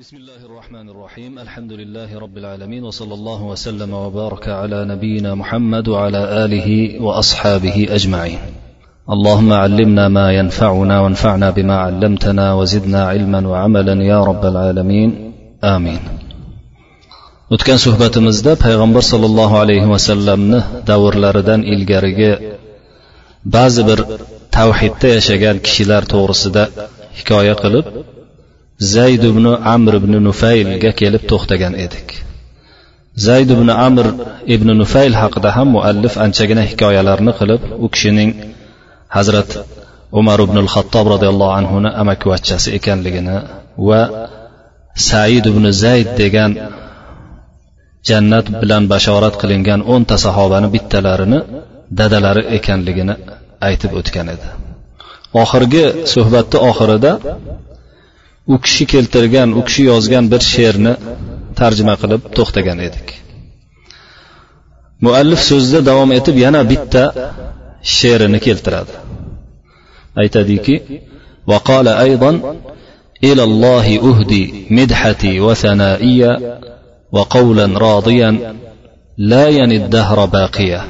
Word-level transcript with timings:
بسم 0.00 0.16
الله 0.16 0.42
الرحمن 0.48 0.88
الرحيم 0.88 1.38
الحمد 1.38 1.72
لله 1.72 2.18
رب 2.18 2.36
العالمين 2.38 2.84
وصلى 2.84 3.14
الله 3.14 3.42
وسلم 3.42 3.94
وبارك 3.94 4.48
على 4.48 4.84
نبينا 4.84 5.34
محمد 5.34 5.88
وعلى 5.88 6.44
اله 6.44 6.68
واصحابه 7.06 7.86
اجمعين 7.90 8.38
اللهم 9.14 9.52
علمنا 9.52 10.08
ما 10.08 10.32
ينفعنا 10.32 11.00
وانفعنا 11.00 11.50
بما 11.50 11.76
علمتنا 11.76 12.54
وزدنا 12.54 13.04
علما 13.08 13.48
وعملا 13.48 14.04
يا 14.04 14.20
رب 14.30 14.44
العالمين 14.52 15.10
امين 15.74 16.00
o'tgan 17.54 17.78
suhbatimizda 17.86 18.52
payg'ambar 18.64 19.02
sollallohu 19.12 19.54
alayhi 19.64 19.90
vasallamni 19.94 20.60
davrlaridan 20.90 21.60
ilgarigi 21.74 22.32
ba'zi 23.56 23.82
bir 23.88 23.98
tavhidda 24.56 25.08
yashagan 25.16 25.56
kishilar 25.66 26.02
to'g'risida 26.14 26.64
hikoya 27.18 27.54
qilib 27.64 27.86
zayd 28.80 29.22
ibn 29.24 29.46
amr 29.46 29.94
ibn 30.00 30.12
nufaylga 30.26 30.90
kelib 31.00 31.22
to'xtagan 31.30 31.74
edik. 31.84 32.08
Zayd 33.26 33.50
ibn 33.56 33.68
amr 33.68 34.06
ibn 34.54 34.68
nufayl 34.80 35.14
haqida 35.22 35.50
ham 35.56 35.68
muallif 35.76 36.14
anchagina 36.24 36.62
hikoyalarni 36.70 37.32
qilib 37.40 37.62
u 37.84 37.86
kishining 37.94 38.30
hazrat 39.16 39.50
umar 40.20 40.38
ibn 40.46 40.58
xattob 40.74 41.06
roziyallohu 41.14 41.56
anhuni 41.60 41.90
amakivachchasi 42.02 42.68
ekanligini 42.78 43.36
va 43.88 44.00
said 45.08 45.44
ibn 45.52 45.64
zayd 45.82 46.08
degan 46.22 46.52
jannat 48.08 48.46
bilan 48.62 48.84
bashorat 48.92 49.34
qilingan 49.42 49.80
o'nta 49.94 50.16
sahobani 50.24 50.68
bittalarini 50.74 51.40
dadalari 51.98 52.42
ekanligini 52.56 53.14
aytib 53.68 53.92
o'tgan 54.00 54.26
edi. 54.34 54.48
Oxirgi 55.42 55.84
suhbatni 56.12 56.58
oxirida 56.70 57.12
u 58.53 58.55
kishi 58.63 58.85
keltirgan 58.93 59.49
u 59.59 59.61
kishi 59.67 59.83
yozgan 59.91 60.25
bir 60.31 60.41
she'rni 60.53 60.93
tarjima 61.59 61.95
qilib 62.01 62.21
to'xtagan 62.37 62.79
edik 62.87 63.07
muallif 65.05 65.41
so'zida 65.49 65.81
davom 65.89 66.09
etib 66.19 66.35
yana 66.45 66.61
bitta 66.71 67.03
she'rini 67.95 68.39
keltiradi 68.47 68.93
aytadiki 70.21 70.75
وقال 71.47 71.87
أيضا 71.87 72.55
إلى 73.23 73.43
الله 73.43 73.97
أهدي 73.97 74.65
مدحتي 74.69 75.39
وثنائيا 75.39 76.59
وقولا 77.11 77.65
راضيا 77.79 78.55
لا 79.17 79.47
ين 79.47 79.71
الدهر 79.71 80.25
باقيا 80.25 80.83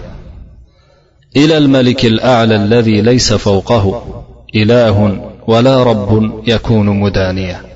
إلى 1.35 1.57
الملك 1.57 2.05
الأعلى 2.05 2.55
الذي 2.55 3.01
ليس 3.01 3.33
فوقه 3.33 4.03
إله 4.55 5.19
ولا 5.49 5.83
رب 5.83 6.31
يكون 6.47 6.87
مدانيا 6.89 7.75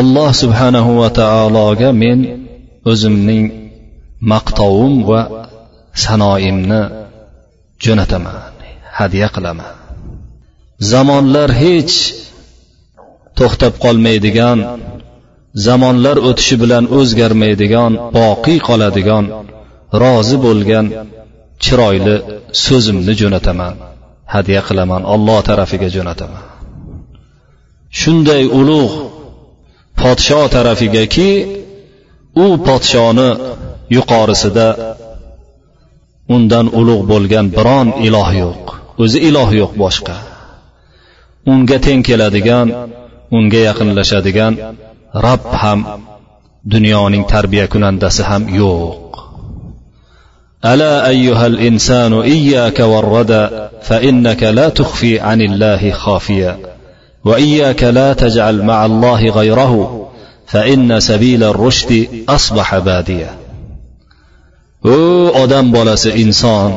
alloh 0.00 0.30
subhanahu 0.42 0.98
va 1.00 1.08
taologa 1.22 1.88
men 2.02 2.18
o'zimning 2.90 3.44
maqtovim 4.32 4.94
va 5.10 5.20
sanoimni 6.04 6.80
jo'nataman 7.84 8.36
hadya 8.98 9.28
qilaman 9.34 9.72
zamonlar 10.92 11.50
hech 11.62 11.94
to'xtab 13.38 13.74
qolmaydigan 13.84 14.58
zamonlar 15.66 16.16
o'tishi 16.28 16.56
bilan 16.62 16.84
o'zgarmaydigan 16.98 17.92
boqiy 18.16 18.58
qoladigan 18.68 19.24
rozi 20.02 20.36
bo'lgan 20.46 20.86
chiroyli 21.64 22.16
so'zimni 22.64 23.12
jo'nataman 23.20 23.74
Hadya 24.33 24.61
qilaman 24.67 25.03
olloh 25.13 25.39
tarafiga 25.49 25.89
jo'nataman. 25.95 26.43
Shunday 27.99 28.43
ulug' 28.59 28.95
podsho 29.99 30.41
tarafigaki 30.55 31.29
u 32.43 32.45
podshoni 32.67 33.29
yuqorisida 33.95 34.67
undan 36.35 36.65
ulug' 36.79 37.03
bo'lgan 37.11 37.45
biron 37.57 37.87
iloh 38.07 38.29
yo'q 38.43 38.63
o'zi 39.03 39.19
iloh 39.29 39.49
yo'q 39.61 39.71
boshqa. 39.83 40.15
Unga 41.51 41.77
teng 41.85 42.01
keladigan 42.07 42.67
unga 43.37 43.61
yaqinlashadigan 43.67 44.53
rob 45.25 45.43
ham 45.61 45.79
dunyoning 46.73 47.23
tarbiya 47.33 47.65
kunandasi 47.73 48.23
ham 48.29 48.43
yo'q. 48.61 49.11
ألا 50.64 51.08
أيها 51.08 51.46
الإنسان 51.46 52.12
إياك 52.12 52.80
والردى 52.80 53.48
فإنك 53.82 54.42
لا 54.42 54.68
تخفي 54.68 55.20
عن 55.20 55.40
الله 55.40 55.90
خافيا 55.90 56.58
وإياك 57.24 57.82
لا 57.82 58.12
تجعل 58.12 58.62
مع 58.62 58.86
الله 58.86 59.30
غيره 59.30 60.08
فإن 60.46 61.00
سبيل 61.00 61.44
الرشد 61.44 62.06
أصبح 62.28 62.78
باديا 62.78 63.46
o 64.84 64.98
odam 65.42 65.66
bolasi 65.76 66.10
inson 66.22 66.70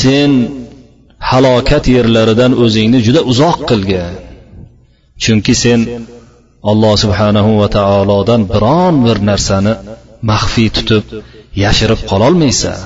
sen 0.00 0.30
halokat 1.30 1.84
yerlaridan 1.96 2.52
o'zingni 2.64 2.98
juda 3.06 3.20
uzoq 3.30 3.58
qilgin 3.70 4.14
chunki 5.22 5.54
sen 5.62 5.80
alloh 6.70 6.94
subhanahu 7.04 7.50
va 7.60 7.68
taolodan 7.78 8.40
biron 8.52 8.94
bir 9.06 9.16
narsani 9.30 9.72
maxfiy 10.30 10.68
tutib 10.76 11.04
yashirib 11.64 12.00
qololmaysan 12.10 12.78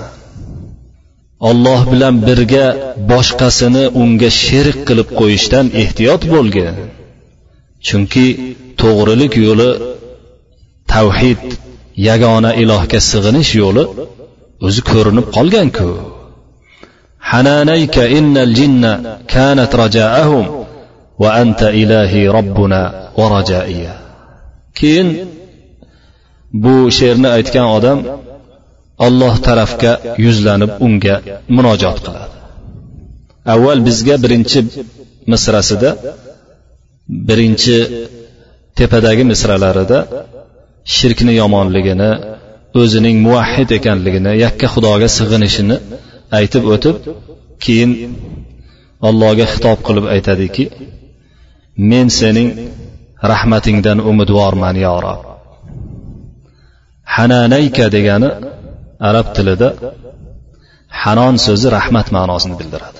olloh 1.48 1.80
bilan 1.92 2.14
birga 2.26 2.66
boshqasini 3.10 3.84
unga 4.02 4.30
sherik 4.42 4.78
qilib 4.88 5.08
qo'yishdan 5.20 5.66
ehtiyot 5.82 6.22
bo'lgin 6.34 6.74
chunki 7.86 8.26
to'g'rilik 8.80 9.34
yo'li 9.46 9.70
tavhid 10.92 11.42
yagona 12.08 12.50
ilohga 12.62 13.00
sig'inish 13.10 13.52
yo'li 13.62 13.84
o'zi 14.66 14.80
ko'rinib 14.90 15.26
qolganku 15.36 15.90
حنانيك 17.30 17.96
إن 17.98 18.34
الجن 18.46 18.84
كانت 19.28 19.74
رجاءهم 19.74 20.64
وأنت 21.18 21.62
إلهي 21.62 22.28
ربنا 22.28 22.80
ورجائي 23.18 23.88
keyin 24.78 25.08
bu 26.62 26.74
she'rni 26.98 27.28
aytgan 27.36 27.66
odam 27.76 27.98
olloh 29.05 29.35
tarafga 29.47 29.91
yuzlanib 30.25 30.71
unga 30.85 31.15
munojot 31.55 31.97
qiladi. 32.05 32.35
Avval 33.53 33.79
bizga 33.87 34.15
birinchi 34.23 34.59
misrasida 35.31 35.89
birinchi 37.27 37.77
tepadagi 38.79 39.23
misralarida 39.31 39.99
shirkni 40.95 41.33
yomonligini 41.41 42.11
o'zining 42.81 43.17
muvahhid 43.25 43.69
ekanligini 43.79 44.31
yakka 44.45 44.67
xudoga 44.73 45.07
sig'inishini 45.17 45.77
aytib 46.39 46.63
o'tib 46.73 46.95
keyin 47.63 47.91
allohga 49.07 49.45
xitob 49.53 49.79
qilib 49.87 50.05
aytadiki 50.15 50.63
men 51.91 52.07
sening 52.19 52.49
rahmatingdan 53.31 53.99
umidvorman 54.11 54.75
yo 54.85 54.95
rob. 55.05 55.21
Hananayka 57.15 57.85
degani 57.95 58.29
arab 59.07 59.27
tilida 59.35 59.69
hanon 61.03 61.35
so'zi 61.45 61.67
rahmat 61.77 62.07
ma'nosini 62.15 62.55
bildiradi. 62.59 62.99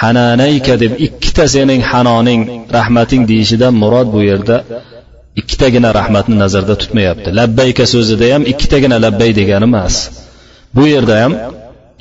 Hananayka 0.00 0.74
deb 0.82 0.92
ikkita 1.06 1.44
sening 1.54 1.80
hanoning 1.92 2.40
rahmating 2.78 3.22
deyishidan 3.30 3.72
murod 3.82 4.08
bu 4.14 4.20
yerda 4.30 4.56
ikkitagina 5.40 5.88
rahmatni 6.00 6.36
nazarda 6.44 6.74
tutmayapti. 6.82 7.28
Labbayka 7.40 7.84
so'zida 7.94 8.26
ham 8.34 8.42
ikkitagina 8.52 8.96
labbay 9.04 9.30
degani 9.40 9.66
emas. 9.70 9.94
Bu 10.76 10.84
yerda 10.94 11.14
ham 11.22 11.32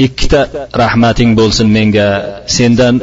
ikkita 0.07 0.41
rahmating 0.83 1.31
bo'lsin 1.39 1.67
menga 1.77 2.07
sendan 2.57 2.95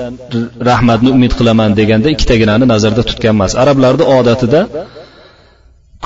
rahmatni 0.71 1.11
umid 1.17 1.33
qilaman 1.39 1.71
deganda 1.81 2.09
ikkitaginani 2.15 2.65
nazarda 2.75 3.03
tutgan 3.11 3.35
emas. 3.37 3.53
Arablarni 3.63 4.05
odatida 4.19 4.61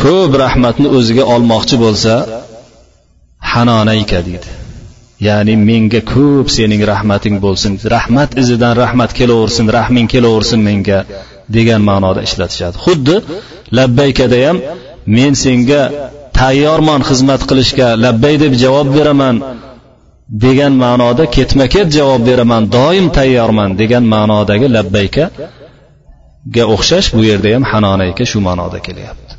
ko'p 0.02 0.32
rahmatni 0.44 0.88
o'ziga 0.96 1.24
olmoqchi 1.34 1.76
bo'lsa 1.84 2.12
hanonayka 3.52 4.18
deydi. 4.28 4.48
Ya'ni 5.26 5.54
menga 5.68 6.00
ko'p 6.14 6.46
sening 6.56 6.82
rahmating 6.92 7.36
bo'lsin. 7.44 7.72
Rahmat 7.96 8.30
izidan 8.42 8.74
rahmat 8.82 9.10
kelaversin 9.18 9.66
rahming 9.78 10.06
kelaversin 10.12 10.60
menga 10.68 10.98
degan 11.56 11.82
ma'noda 11.88 12.20
ishlatishadi. 12.28 12.76
Xuddi 12.84 13.16
labbaykada 13.78 14.38
ham 14.46 14.56
men 15.16 15.32
senga 15.44 15.82
tayyorman 16.40 17.00
xizmat 17.08 17.42
qilishga 17.48 17.88
labbay 18.04 18.34
deb 18.42 18.52
javob 18.62 18.88
beraman 18.96 19.36
degan 20.44 20.72
ma'noda 20.84 21.24
ketma 21.36 21.66
ket 21.74 21.88
javob 21.98 22.22
beraman 22.28 22.62
doim 22.76 23.06
tayyorman 23.18 23.70
degan 23.80 24.04
ma'nodagi 24.14 24.66
labbaykaga 24.76 26.64
o'xshash 26.74 27.08
bu 27.16 27.22
yerda 27.30 27.48
ham 27.54 27.64
hanonayka 27.72 28.24
shu 28.30 28.38
ma'noda 28.48 28.78
kelyapti. 28.86 29.32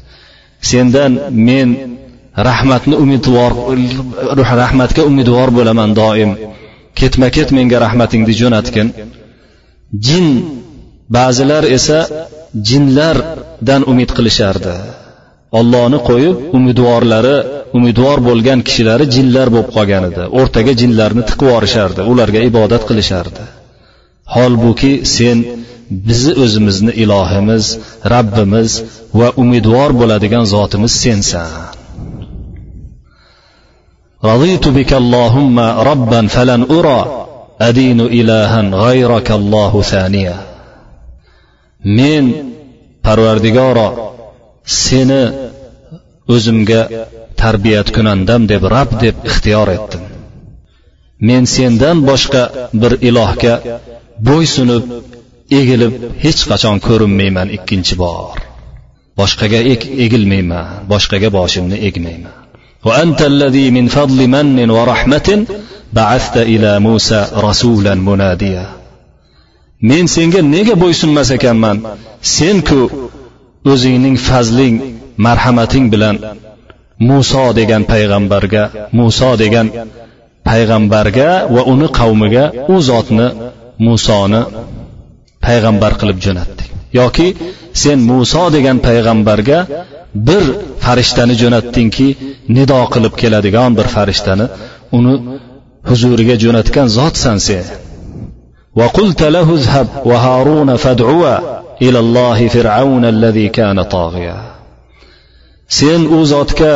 Sendan 0.69 1.11
men 1.47 1.69
rahmatni 2.37 2.95
umidvor 3.03 3.51
rahmatga 4.61 5.01
umidvor 5.09 5.49
bo'laman 5.57 5.91
doim. 6.01 6.31
Ketma 6.99 7.27
ket 7.35 7.49
menga 7.57 7.77
rahmatingni 7.85 8.33
jo'natgin. 8.41 8.87
Jin 10.05 10.27
ba'zilar 11.15 11.63
esa 11.77 11.99
jinlardan 12.69 13.81
umid 13.91 14.09
qilishardi. 14.17 14.73
Ollohni 15.59 15.99
qo'yib 16.09 16.35
umidvorlari 16.57 17.37
umidvor 17.77 18.17
bo'lgan 18.27 18.59
kishilari 18.67 19.05
jinlar 19.15 19.47
bo'lib 19.53 19.69
qolgan 19.77 20.03
edi. 20.09 20.23
O'rtaga 20.39 20.73
jinlarni 20.81 21.23
tiqib 21.29 21.47
yuborishardi 21.47 22.01
ularga 22.11 22.39
ibodat 22.49 22.83
qilishardi. 22.89 23.43
Holbuki 24.35 24.93
sen 25.15 25.37
bizni 26.07 26.33
o'zimizni 26.43 26.93
ilohimiz 27.03 27.65
rabbimiz 28.13 28.71
va 29.19 29.27
umidvor 29.43 29.89
bo'ladigan 30.01 30.45
zotimiz 30.53 30.93
sensan. 31.05 31.76
رضيت 34.24 34.68
بك 34.68 34.92
اللهم 34.92 35.58
ربا 35.58 36.26
فلن 36.26 36.62
أرى 36.70 37.26
أدين 37.60 38.00
إلها 38.00 38.60
غيرك 38.60 39.30
الله 39.30 39.82
ثانية 39.82 40.36
men 41.84 42.24
parvardigoro 43.02 43.88
seni 44.64 45.22
o'zimga 46.34 46.80
tarbiyat 47.42 47.88
kunandam 47.96 48.42
deb 48.52 48.62
rab 48.74 48.90
deb 49.04 49.16
ixtiyor 49.28 49.68
etdim 49.76 50.04
men 51.28 51.42
sendan 51.56 51.98
boshqa 52.10 52.42
bir 52.82 52.92
ilohga 53.08 53.54
bo'ysunib 54.28 54.84
egilib 55.60 55.94
hech 56.24 56.40
qachon 56.50 56.76
ko'rinmayman 56.86 57.48
ikkinchi 57.56 57.94
bor 58.04 58.36
boshqaga 59.20 59.60
egilmayman 60.04 60.66
boshqaga 60.92 61.28
boshimni 61.38 61.76
egmayman 61.88 62.36
وأنت 62.86 63.22
الذي 63.22 63.70
من 63.70 63.86
فضل 63.88 64.28
من 64.28 64.70
ورحمة 64.70 65.44
بعثت 65.92 66.36
إلى 66.36 66.80
موسى 66.80 67.26
رسولا 67.36 67.94
مناديا 67.94 68.66
men 69.90 70.06
senga 70.14 70.40
nega 70.54 70.74
bo'ysunmas 70.82 71.28
ekanman 71.36 71.78
senku 72.36 72.80
o'zingning 73.72 74.16
fazling 74.28 74.76
marhamating 75.26 75.86
bilan 75.94 76.16
muso 77.08 77.44
degan 77.58 77.82
payg'ambarga 77.92 78.62
muso 78.98 79.30
degan 79.42 79.66
payg'ambarga 80.48 81.30
va 81.54 81.62
uni 81.72 81.88
qavmiga 81.98 82.44
u 82.72 82.74
zotni 82.88 83.26
musoni 83.86 84.42
payg'ambar 85.46 85.92
qilib 86.00 86.18
jo'natding 86.24 86.55
yoki 87.00 87.28
sen 87.82 87.98
muso 88.10 88.44
degan 88.56 88.78
payg'ambarga 88.86 89.58
bir 90.28 90.44
farishtani 90.84 91.34
jo'natdingki 91.42 92.08
nido 92.56 92.80
qilib 92.94 93.14
keladigan 93.20 93.70
bir 93.78 93.86
farishtani 93.94 94.46
uni 94.96 95.14
huzuriga 95.88 96.36
jo'natgan 96.44 96.86
zotsan 96.98 97.38
sen 97.48 97.64
وقلت 98.80 99.22
له 99.22 99.54
اذهب 99.54 99.88
وهارون 100.04 100.76
فادعوا 100.76 101.38
إلى 101.82 101.98
الله 101.98 102.48
فرعون 102.48 103.04
الذي 103.04 103.48
كان 103.48 103.82
طاغيا 103.82 104.36
sen 105.78 106.00
u 106.16 106.20
zotga 106.32 106.72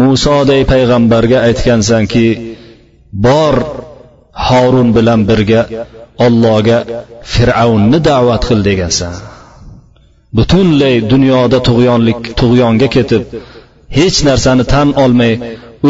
musoday 0.00 0.62
payg'ambarga 0.72 1.38
aytgansanki 1.48 2.26
bor 3.26 3.54
horun 4.46 4.88
bilan 4.96 5.20
birga 5.30 5.60
ollohga 6.26 6.78
fir'avnni 7.32 7.98
da'vat 8.10 8.42
qil 8.48 8.60
degansan 8.68 9.14
butunlay 10.36 10.94
dunyoda 11.12 11.58
tug'yonlik 11.68 12.20
tug'yonga 12.40 12.88
ketib 12.96 13.22
hech 13.98 14.18
narsani 14.28 14.64
tan 14.72 14.88
olmay 15.04 15.32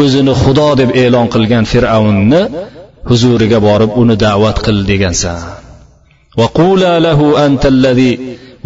o'zini 0.01 0.33
xudo 0.41 0.69
deb 0.81 0.89
e'lon 1.03 1.27
qilgan 1.33 1.65
fir'avnni 1.71 2.41
huzuriga 3.09 3.59
borib 3.67 3.91
uni 4.01 4.15
da'vat 4.25 4.57
qil 4.65 4.77
degansan 4.91 5.39
وقولا 6.39 6.93
له 7.07 7.19
أنت 7.45 7.65
الذي 7.65 8.13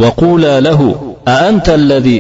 وقولا 0.02 0.60
له 0.68 0.80
أأنت 1.28 1.68
الذي 1.70 2.20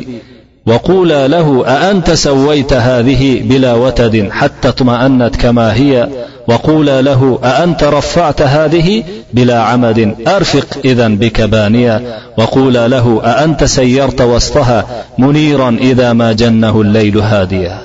وقولا 0.68 1.28
له 1.28 1.64
أأنت 1.66 2.10
سويت 2.10 2.72
هذه 2.72 3.22
بلا 3.50 3.72
وتد 3.74 4.28
حتى 4.38 4.68
اطمأنت 4.68 5.36
كما 5.36 5.74
هي؟ 5.74 6.08
وقولا 6.48 7.02
له 7.02 7.38
أأنت 7.44 7.84
رفعت 7.84 8.42
هذه 8.42 9.04
بلا 9.32 9.58
عمد؟ 9.62 9.98
أرفق 10.28 10.68
إذا 10.84 11.08
بك 11.08 11.40
بانيا. 11.40 11.96
وقولا 12.38 12.88
له 12.88 13.20
أأنت 13.24 13.64
سيرت 13.64 14.20
وسطها 14.20 14.78
منيرا 15.18 15.70
إذا 15.80 16.12
ما 16.12 16.32
جنه 16.32 16.80
الليل 16.80 17.18
هاديا. 17.18 17.78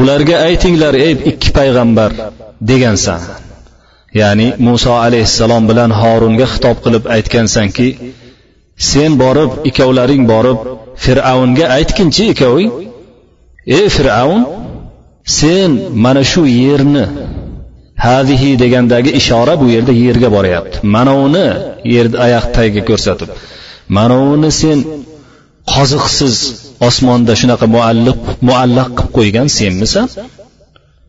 Ularga 0.00 0.36
aytinglar 0.48 0.94
ey 0.94 1.14
ikki 1.30 1.50
payg'ambar 1.58 2.10
degansan 2.70 3.20
ya'ni 4.20 4.48
muso 4.66 4.92
alayhissalom 5.04 5.62
bilan 5.70 5.90
horunga 6.00 6.46
xitob 6.52 6.76
qilib 6.84 7.04
aytgansanki 7.16 7.88
sen 8.78 9.18
borib 9.22 9.50
ikkovlaring 9.68 10.24
borib 10.32 10.58
fir'avnga 11.04 11.66
aytginchi 11.76 12.24
ikkoving 12.32 12.70
ey 13.78 13.86
fir'avn 13.96 14.40
sen 15.38 15.70
mana 16.04 16.22
shu 16.32 16.42
yerni 16.46 17.04
hadihi 18.04 18.50
degandagi 18.62 19.10
ishora 19.20 19.54
bu 19.60 19.66
yerda 19.74 19.92
yerga 20.04 20.28
boryapti. 20.36 20.76
Mana 20.94 21.12
uni 21.26 21.46
yerni 21.94 22.16
oyoq 22.26 22.46
tagiga 22.56 22.82
ko'rsatib. 22.90 23.28
Mana 23.96 24.16
uni 24.32 24.50
sen 24.62 24.78
qoziqsiz 25.74 26.36
osmonda 26.88 27.32
shunaqa 27.40 27.66
muallaq 27.76 28.18
muallaq 28.48 28.88
qilib 28.98 29.12
qo'ygan 29.18 29.48
senmisan. 29.58 30.06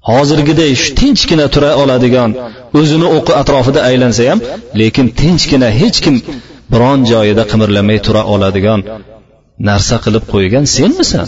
Hozirgiday 0.10 0.72
shu 0.82 0.90
tinchgina 1.00 1.48
tura 1.54 1.72
oladigan 1.82 2.32
o'zini 2.80 3.08
o'qi 3.18 3.34
atrofida 3.42 3.80
aylansa 3.90 4.24
ham 4.30 4.40
lekin 4.82 5.06
tinchgina 5.20 5.70
hech 5.80 5.98
kim 6.06 6.16
biron 6.72 7.00
joyida 7.12 7.44
qimirlamay 7.52 8.00
tura 8.06 8.22
oladigan 8.34 8.82
narsa 9.70 9.96
qilib 10.06 10.24
qo'ygan 10.34 10.66
senmisan? 10.78 11.28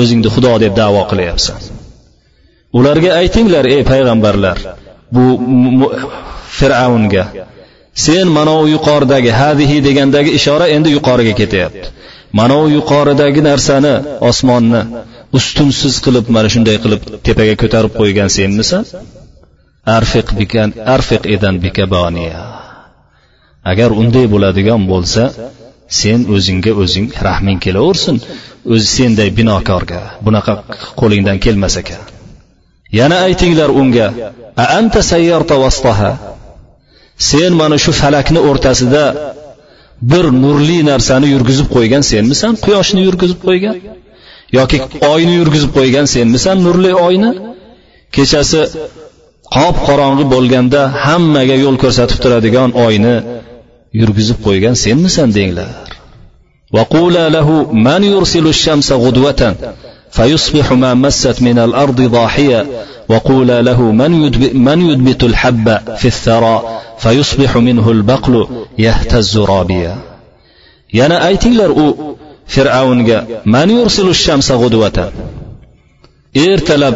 O'zingni 0.00 0.30
xudo 0.34 0.52
deb 0.64 0.72
davo 0.80 1.02
qilyapsan. 1.10 1.58
Ularga 2.78 3.10
aytinglar 3.20 3.64
ey 3.74 3.82
payg'ambarlar 3.92 4.56
bu 5.14 5.24
fir'avnga 6.58 7.24
sen 8.06 8.26
mana 8.36 8.52
u 8.62 8.64
yuqoridagi 8.74 9.30
hadihi 9.40 9.76
degandagi 9.88 10.30
ishora 10.38 10.66
endi 10.76 10.88
yuqoriga 10.96 11.34
ketyapti. 11.40 11.86
Mana 12.38 12.56
u 12.64 12.66
yuqoridagi 12.78 13.40
narsani 13.50 13.94
osmonni 14.30 14.82
ustunsiz 15.38 15.94
qilib 16.04 16.26
mana 16.36 16.48
shunday 16.54 16.76
qilib 16.84 17.02
tepaga 17.26 17.54
ko'tarib 17.62 17.92
qo'ygan 18.00 18.28
senmisan? 18.38 18.84
Arfiq 19.96 20.28
bikan 20.40 20.68
arfiq 20.94 21.22
edan 21.34 21.54
bikaboniya 21.64 22.40
agar 23.70 23.90
unday 24.00 24.26
bo'ladigan 24.34 24.82
bo'lsa 24.92 25.22
sen 26.00 26.20
o'zingga 26.34 26.72
o'zing 26.82 27.06
rahming 27.28 27.58
kelaversin. 27.64 28.16
O'zi 28.72 28.88
senday 28.98 29.28
binokorga 29.38 30.00
bunaqa 30.26 30.52
qo'lingdan 31.00 31.38
kelmas 31.44 31.74
ekan. 31.82 32.02
Yana 32.98 33.16
aytinglar 33.26 33.70
unga 33.80 34.06
a 34.62 34.64
anta 34.78 35.00
sayyarta 35.12 35.54
vastaha 35.64 36.10
sen 37.30 37.52
mana 37.60 37.76
shu 37.84 37.92
falakni 38.00 38.40
o'rtasida 38.50 39.04
bir 40.12 40.24
nurli 40.42 40.78
narsani 40.90 41.26
yurgizib 41.34 41.68
qo'ygan 41.76 42.02
senmisan? 42.12 42.52
Quyoshni 42.64 43.00
yurgizib 43.08 43.40
qo'ygan 43.48 43.76
yoki 44.58 44.78
oyni 45.12 45.34
yurgizib 45.40 45.70
qo'ygan 45.78 46.06
senmisan 46.14 46.56
nurli 46.66 46.92
oyni? 47.06 47.30
Kechasi 48.16 48.60
qop 49.56 49.76
qorong'i 49.88 50.24
bo'lganda 50.34 50.80
hammaga 51.04 51.56
yo'l 51.64 51.76
ko'rsatib 51.82 52.18
turadigan 52.24 52.70
oyni 52.86 53.14
yurgizib 53.99 54.37
qo'ygan 54.45 54.75
senmisan 54.83 55.29
denglar 55.37 55.71
وقولا 56.73 57.29
له 57.29 57.71
من 57.87 58.03
يرسل 58.03 58.47
الشمس 58.47 58.91
غدوة 58.91 59.55
فيصبح 60.11 60.71
ما 60.71 60.93
مست 60.93 61.41
من 61.41 61.59
الأرض 61.59 62.01
ضاحيا 62.01 62.65
وقولا 63.09 63.61
له 63.61 63.81
من 63.81 64.23
يدبت, 64.23 64.55
من 64.55 64.89
يدبت 64.89 65.23
الحب 65.23 65.67
في 65.99 66.05
الثرى 66.05 66.63
فيصبح 66.97 67.57
منه 67.57 67.91
البقل 67.91 68.47
يهتز 68.77 69.37
رابيا 69.37 69.95
yana 70.99 71.17
aytinglar 71.29 71.69
u 71.85 72.17
fir'avnga 72.53 73.17
man 73.53 73.69
yursilu 73.77 74.13
shamsa 74.25 74.53
g'udvatan 74.61 75.11
ertalab 76.47 76.95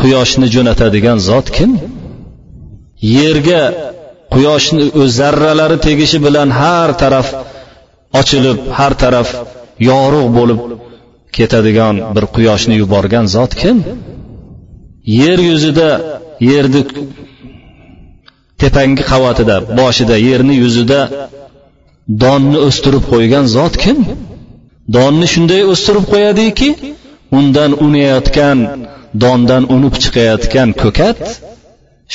quyoshni 0.00 0.46
jo'natadigan 0.54 1.18
zot 1.28 1.46
kim 1.56 1.70
yerga 3.16 3.62
quyoshni 4.33 4.85
o'z 5.01 5.11
zarralari 5.19 5.77
tegishi 5.87 6.17
bilan 6.25 6.49
har 6.61 6.89
taraf 7.01 7.27
ochilib 8.19 8.57
har 8.77 8.93
taraf 9.03 9.27
yorug' 9.89 10.29
bo'lib 10.37 10.59
ketadigan 11.37 11.95
bir 12.15 12.25
quyoshni 12.35 12.75
yuborgan 12.81 13.25
zot 13.35 13.51
kim? 13.61 13.77
Yer 15.21 15.39
yuzida 15.49 15.89
yerni 16.51 16.81
tepangi 18.61 19.03
qavatida 19.11 19.55
boshida 19.79 20.15
yerni 20.29 20.55
yuzida 20.63 20.99
donni 22.23 22.57
o'stirib 22.67 23.03
qo'ygan 23.11 23.45
zot 23.57 23.73
kim? 23.83 23.97
Donni 24.95 25.27
shunday 25.33 25.61
o'stirib 25.73 26.05
qo'yadiki 26.13 26.69
undan 27.37 27.71
unayotgan 27.85 28.59
dondan 29.23 29.63
unib 29.75 29.95
chiqayotgan 30.03 30.69
ko'kat 30.81 31.19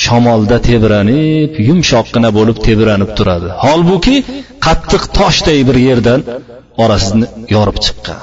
shamolda 0.04 0.56
tebranib 0.68 1.52
yumshoqqina 1.68 2.28
bo'lib 2.38 2.58
tebranib 2.66 3.10
turadi 3.18 3.48
holbuki 3.64 4.16
qattiq 4.66 5.02
toshday 5.18 5.60
bir 5.68 5.76
yerdan 5.88 6.20
orasini 6.84 7.26
yorib 7.54 7.78
chiqqan 7.84 8.20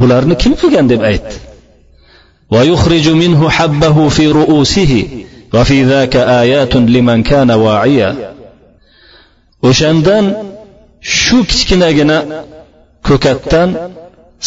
bularni 0.00 0.34
kim 0.42 0.52
qilgan 0.60 0.86
deb 0.94 1.02
aytdi 1.12 1.36
ويخرج 2.54 3.06
منه 3.22 3.40
حبه 3.56 3.96
في 4.08 4.24
رؤوسه 4.40 4.92
وفي 5.54 5.84
ذاك 5.84 6.14
آيات 6.42 6.76
لمن 6.76 7.18
كان 7.22 7.50
واعيا 7.50 8.10
o'shandan 9.68 10.24
shu 11.18 11.38
kichkinagina 11.50 12.18
ko'katdan 13.08 13.68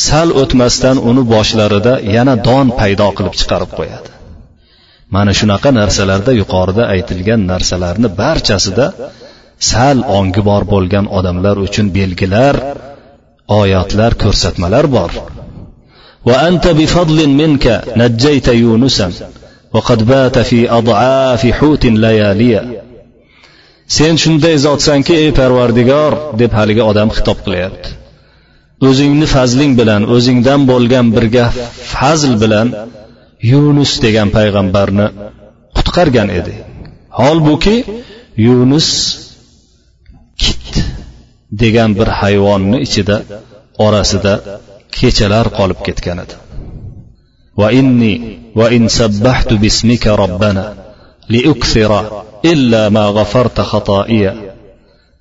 sal 0.07 0.29
o'tmasdan 0.41 0.97
uni 1.09 1.23
boshlarida 1.33 1.93
yana 2.15 2.33
don 2.47 2.67
paydo 2.79 3.07
qilib 3.17 3.33
chiqarib 3.39 3.71
qo'yadi 3.79 4.09
mana 5.15 5.31
shunaqa 5.39 5.69
narsalarda 5.79 6.31
yuqorida 6.41 6.83
aytilgan 6.95 7.41
narsalarni 7.51 8.09
barchasida 8.21 8.85
sal 9.71 9.97
ongi 10.17 10.41
bor 10.49 10.63
bo'lgan 10.73 11.05
odamlar 11.17 11.55
uchun 11.67 11.87
belgilar 11.97 12.55
oyatlar 13.61 14.11
ko'rsatmalar 14.23 14.85
bor 14.97 15.11
وأنت 16.29 16.65
بفضل 16.67 17.19
منك 17.29 17.65
نجيت 18.01 18.47
يونسا 18.47 19.07
وقد 19.73 19.99
بات 20.11 20.39
في 20.39 20.59
أضعاف 20.79 21.41
حوت 21.47 21.85
لياليا 21.85 22.63
sen 23.97 24.15
shunday 24.23 24.55
zotsanki 24.65 25.13
ey 25.23 25.29
parvardigor 25.39 26.13
deb 26.41 26.51
haligi 26.57 26.83
odam 26.91 27.09
xitob 27.15 27.37
qilyapti 27.45 27.89
o'zingni 28.89 29.27
fazling 29.35 29.73
bilan 29.79 30.01
o'zingdan 30.15 30.61
bo'lgan 30.71 31.07
birga 31.15 31.45
fazl 31.93 32.33
bilan 32.43 32.67
yunus 33.51 33.91
degan 34.05 34.29
payg'ambarni 34.37 35.07
qutqargan 35.77 36.29
edi 36.39 36.53
holbuki 37.19 37.77
yunus 38.47 38.89
kit 40.43 40.71
degan 41.61 41.91
bir 41.99 42.09
hayvonni 42.19 42.77
ichida 42.85 43.17
orasida 43.85 44.33
kechalar 44.97 45.45
qolib 45.57 45.79
ketgan 45.87 46.19
edi 46.25 46.35
وإني 47.57 48.39
وإن 48.55 48.87
سبحت 48.87 49.53
باسمك 49.53 50.07
ربنا 50.07 50.75
لأكثر 51.29 51.91
إلا 52.45 52.89
ما 52.89 53.05
غفرت 53.05 53.61
خطائيا 53.61 54.55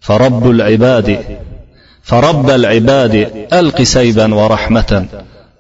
فرب 0.01 0.51
العباد 0.51 1.09
فرب 2.03 2.51
العباد 2.51 3.15
ألق 3.53 3.83
سيبا 3.83 4.35
ورحمة 4.35 5.07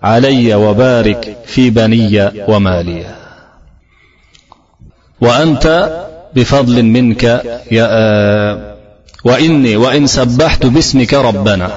علي 0.09 0.55
وبارك 0.55 1.37
في 1.45 1.69
بني 1.69 2.31
ومالي. 2.47 3.05
وأنت 5.21 5.65
بفضل 6.35 6.83
منك 6.83 7.23
يا 7.71 7.87
وإني 9.23 9.73
وإن 9.83 10.07
سبحت 10.07 10.65
باسمك 10.65 11.13
ربنا. 11.13 11.69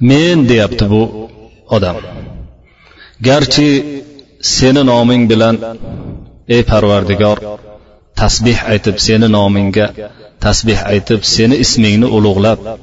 من 0.00 0.46
دي 0.46 0.64
أبتبو 0.64 1.28
أدام 1.70 1.96
جارتي 3.22 4.02
سين 4.40 4.86
نومين 4.86 5.28
بلان 5.28 5.76
إي 6.50 6.62
پروردگار 6.62 7.38
تسبيح 8.16 8.64
ايتب 8.64 8.98
سين 8.98 9.30
نومين 9.30 9.72
تسبيح 10.40 10.86
ايتب 10.86 11.24
سين 11.24 11.52
اسمين 11.52 12.02
أولوغلاب 12.04 12.78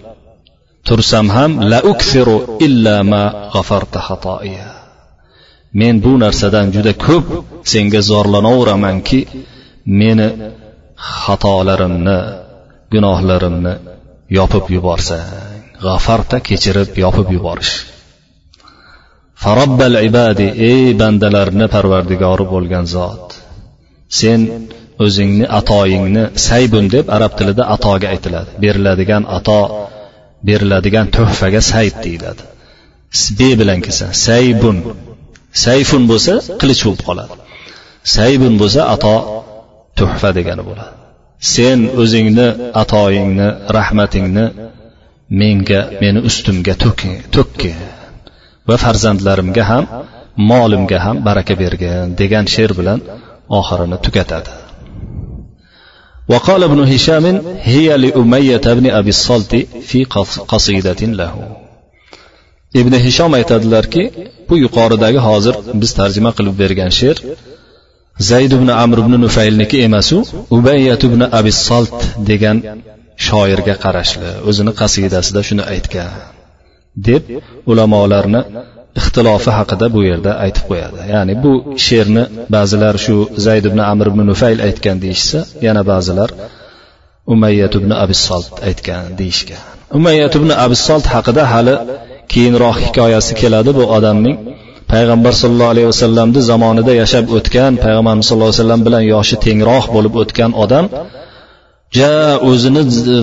tursam 0.87 1.27
ham 1.35 1.51
la 1.71 1.79
uksiru 1.91 2.37
illa 2.65 2.95
ma 3.11 3.23
g'afarta 3.53 3.99
xatoiya. 4.07 4.69
Men 5.79 5.95
bu 6.03 6.11
narsadan 6.23 6.67
juda 6.75 6.93
ko'p 7.07 7.27
senga 7.71 8.01
zorlanaveramanki 8.09 9.19
meni 9.99 10.27
xatolarimni 11.21 12.17
gunohlarimni 12.93 13.73
yopib 14.37 14.65
yuborsang 14.75 15.27
g'afarta 15.85 16.37
kechirib 16.47 16.89
yopib 17.03 17.27
yuborish. 17.35 17.73
Farobbal 19.43 19.95
ibadi 20.09 20.47
ey 20.71 20.83
bandalarni 21.01 21.65
parvardigori 21.75 22.45
bo'lgan 22.53 22.85
zot 22.95 23.25
sen 24.19 24.39
o'zingni 25.05 25.45
atoyingni 25.59 26.23
saybun 26.47 26.85
deb 26.95 27.05
arab 27.17 27.31
tilida 27.37 27.63
atoga 27.75 28.07
aytiladi. 28.13 28.49
Beriladigan 28.63 29.23
ato 29.37 29.59
beriladigan 30.47 31.07
tuhfaga 31.15 31.61
sayb 31.71 31.95
deyiladi. 32.05 32.43
Be 33.39 33.49
bilan 33.59 33.79
kelsa 33.85 34.05
saybun. 34.27 34.77
Sayfun 35.65 36.03
bo'lsa 36.11 36.33
qilich 36.61 36.81
bo'lib 36.85 37.01
qoladi. 37.07 37.33
Saybun 38.15 38.53
bo'lsa 38.61 38.81
ato 38.95 39.15
tuhfa 39.99 40.29
degani 40.37 40.63
bo'ladi. 40.69 40.93
Sen 41.53 41.79
o'zingni 42.01 42.47
atoyingni 42.81 43.47
rahmatingni 43.77 44.45
menga 45.41 45.81
meni 46.01 46.19
ustimga 46.29 46.73
to'kkin 47.35 47.75
va 48.67 48.75
farzandlarimga 48.83 49.63
ham 49.71 49.83
molimga 50.51 50.97
ham 51.05 51.15
baraka 51.27 51.53
bergin 51.63 52.07
degan 52.21 52.45
she'r 52.53 52.71
bilan 52.79 52.99
oxirini 53.59 53.97
tugatadi. 54.05 54.51
وقال 56.28 56.62
ابن 56.62 56.80
هشام 56.92 57.24
هي 57.62 57.96
لأمية 57.96 58.66
بن 58.78 58.86
أبي 58.90 59.08
الصلت 59.08 59.52
في 59.88 60.04
قصيدة 60.52 61.00
له 61.20 61.32
ibn 62.80 62.94
hishom 63.04 63.32
aytadilarki 63.38 64.02
bu 64.48 64.54
yuqoridagi 64.64 65.20
hozir 65.28 65.54
biz 65.80 65.90
tarjima 65.98 66.30
qilib 66.36 66.54
bergan 66.62 66.90
she'r 66.98 67.18
zayd 68.30 68.52
ibn 68.58 68.68
amr 68.82 68.98
ibn 69.04 69.14
nufaylniki 69.24 69.76
emasu 69.86 70.18
ubayyat 70.56 71.02
ibn 71.08 71.20
abi 71.38 71.52
solt 71.66 71.98
degan 72.30 72.58
shoirga 73.26 73.74
qarashli 73.84 74.30
o'zini 74.48 74.72
qasidasida 74.80 75.40
shuni 75.48 75.64
aytgan 75.74 76.10
deb 77.08 77.22
ulamolarni 77.70 78.40
ixtilofi 78.99 79.51
haqida 79.57 79.85
bu 79.95 80.01
yerda 80.09 80.31
aytib 80.45 80.63
qo'yadi. 80.69 80.99
Ya'ni 81.13 81.33
bu 81.43 81.53
she'rni 81.85 82.23
ba'zilar 82.55 82.95
shu 83.05 83.15
zayd 83.45 83.63
ibn 83.69 83.79
amr 83.91 84.05
ibn 84.11 84.21
nufayl 84.31 84.59
aytgan 84.67 84.97
deyishsa 85.03 85.39
yana 85.67 85.81
ba'zilar 85.91 86.29
umayyat 87.33 87.73
ibn 87.79 87.91
abisolt 88.03 88.53
aytgan 88.69 89.03
deyishgan. 89.19 89.63
Umayyat 89.97 90.33
ibn 90.39 90.49
abisolt 90.65 91.05
haqida 91.13 91.43
hali 91.53 91.75
keyinroq 92.33 92.77
hikoyasi 92.85 93.33
keladi. 93.41 93.71
Bu 93.79 93.83
odamning 93.97 94.37
payg'ambar 94.93 95.33
sollallohu 95.41 95.71
alayhi 95.73 95.89
vasallamni 95.93 96.41
zamonida 96.51 96.93
yashab 97.01 97.25
o'tgan 97.37 97.71
payg'ambarimiz 97.83 98.25
sallallohu 98.29 98.51
alayhi 98.51 98.61
vasallam 98.63 98.81
bilan 98.87 99.03
yoshi 99.13 99.35
tengroq 99.45 99.85
bo'lib 99.95 100.13
o'tgan 100.21 100.51
odam 100.63 100.85
ja 101.95 102.37
o'zini 102.49 102.81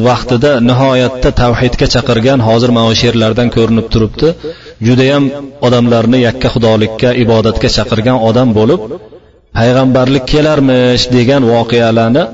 vaqtida 0.09 0.53
nihoyatda 0.69 1.31
tavhidga 1.43 1.87
chaqirgan 1.95 2.41
hozir 2.49 2.71
mana 2.77 2.89
shu 2.91 2.97
she'rlardan 3.03 3.49
ko'rinib 3.57 3.87
turibdi. 3.93 4.29
Judayam 4.87 5.25
odamlarni 5.67 6.19
yakka 6.29 6.49
xudolikka 6.55 7.09
ibodatga 7.25 7.69
chaqirgan 7.77 8.19
odam 8.29 8.49
bo'lib 8.59 8.81
payg'ambarlik 9.59 10.25
kelarmish 10.33 11.05
degan 11.17 11.43
voqealarni 11.53 12.25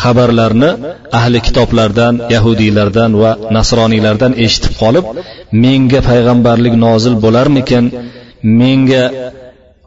xabarlarni 0.00 0.70
ahli 1.18 1.38
kitoblardan 1.46 2.14
yahudiylardan 2.34 3.10
va 3.22 3.30
nasroniylardan 3.56 4.32
eshitib 4.44 4.74
qolib 4.82 5.04
menga 5.64 6.00
payg'ambarlik 6.10 6.74
nozil 6.86 7.14
bo'larmikin? 7.24 7.84
Menga 8.60 9.04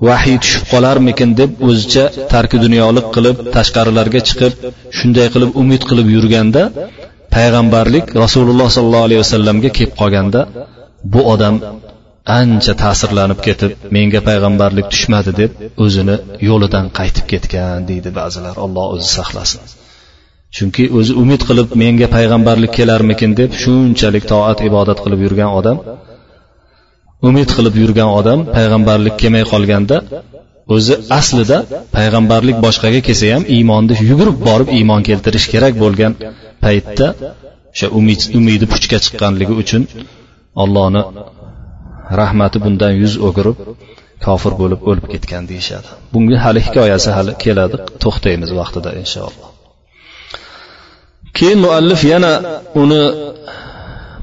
vahiy 0.08 0.38
tushib 0.44 0.64
qolarmikin 0.74 1.30
deb 1.40 1.52
o'zicha 1.70 2.04
tarki 2.34 2.58
dunyolik 2.66 3.08
qilib 3.16 3.38
tashqarilarga 3.56 4.22
chiqib 4.30 4.54
shunday 4.98 5.28
qilib 5.34 5.52
umid 5.62 5.82
qilib 5.90 6.08
yurganda 6.16 6.64
payg'ambarlik 7.36 8.06
rasululloh 8.24 8.68
sollallohu 8.78 9.08
alayhi 9.08 9.22
vasallamga 9.26 9.70
kelib 9.78 9.94
qolganda 10.02 10.42
bu 11.14 11.22
odam 11.34 11.56
ancha 12.40 12.74
ta'sirlanib 12.84 13.40
ketib 13.48 13.72
menga 13.96 14.22
payg'ambarlik 14.30 14.88
tushmadi 14.94 15.32
deb 15.42 15.52
o'zini 15.86 16.16
yo'lidan 16.50 16.86
qaytib 17.00 17.26
ketgan 17.32 17.88
deydi 17.90 18.10
ba'zilar. 18.20 18.56
Alloh 18.66 18.86
o'zi 18.96 19.08
saqlasin. 19.18 19.62
Chunki 20.56 20.84
o'zi 21.00 21.14
umid 21.24 21.42
qilib 21.50 21.70
menga 21.82 22.08
payg'ambarlik 22.16 22.72
kelarmikin 22.80 23.32
deb 23.42 23.52
shunchalik 23.64 24.24
toat 24.32 24.60
ibodat 24.70 25.00
qilib 25.04 25.20
yurgan 25.26 25.52
odam 25.60 25.78
umid 27.30 27.50
qilib 27.58 27.76
yurgan 27.82 28.10
odam 28.20 28.40
payg'ambarlik 28.56 29.16
kelmay 29.22 29.44
qolganda 29.54 29.98
o'zi 30.76 30.94
aslida 31.20 31.58
payg'ambarlik 31.98 32.58
boshqaga 32.66 33.00
kelsa 33.08 33.26
ham 33.36 33.44
iymonni 33.56 33.96
yugurib 34.10 34.38
borib 34.48 34.70
iymon 34.78 35.02
keltirish 35.10 35.48
kerak 35.54 35.74
bo'lgan 35.84 36.12
paytda 36.66 37.08
o'sha 37.74 37.88
umid 38.00 38.22
umidi 38.40 38.66
puchga 38.74 38.98
chiqqanligi 39.06 39.54
uchun 39.64 39.84
ollohni 40.64 41.02
rahmati 42.22 42.58
bundan 42.66 42.94
yuz 43.02 43.14
o'girib 43.28 43.58
kofir 44.26 44.54
bo'lib 44.62 44.82
o'lib 44.90 45.06
ketgan 45.14 45.44
deyishadi. 45.52 45.90
Bunga 46.14 46.38
hali 46.46 46.60
hikoyasi 46.68 47.10
hali 47.18 47.34
keladi 47.44 47.78
to'xtaymiz 48.04 48.50
vaqtida 48.60 48.90
inshaalloh. 49.02 49.50
Keyin 51.38 51.60
muallif 51.66 52.02
yana 52.14 52.32
uni 52.82 53.04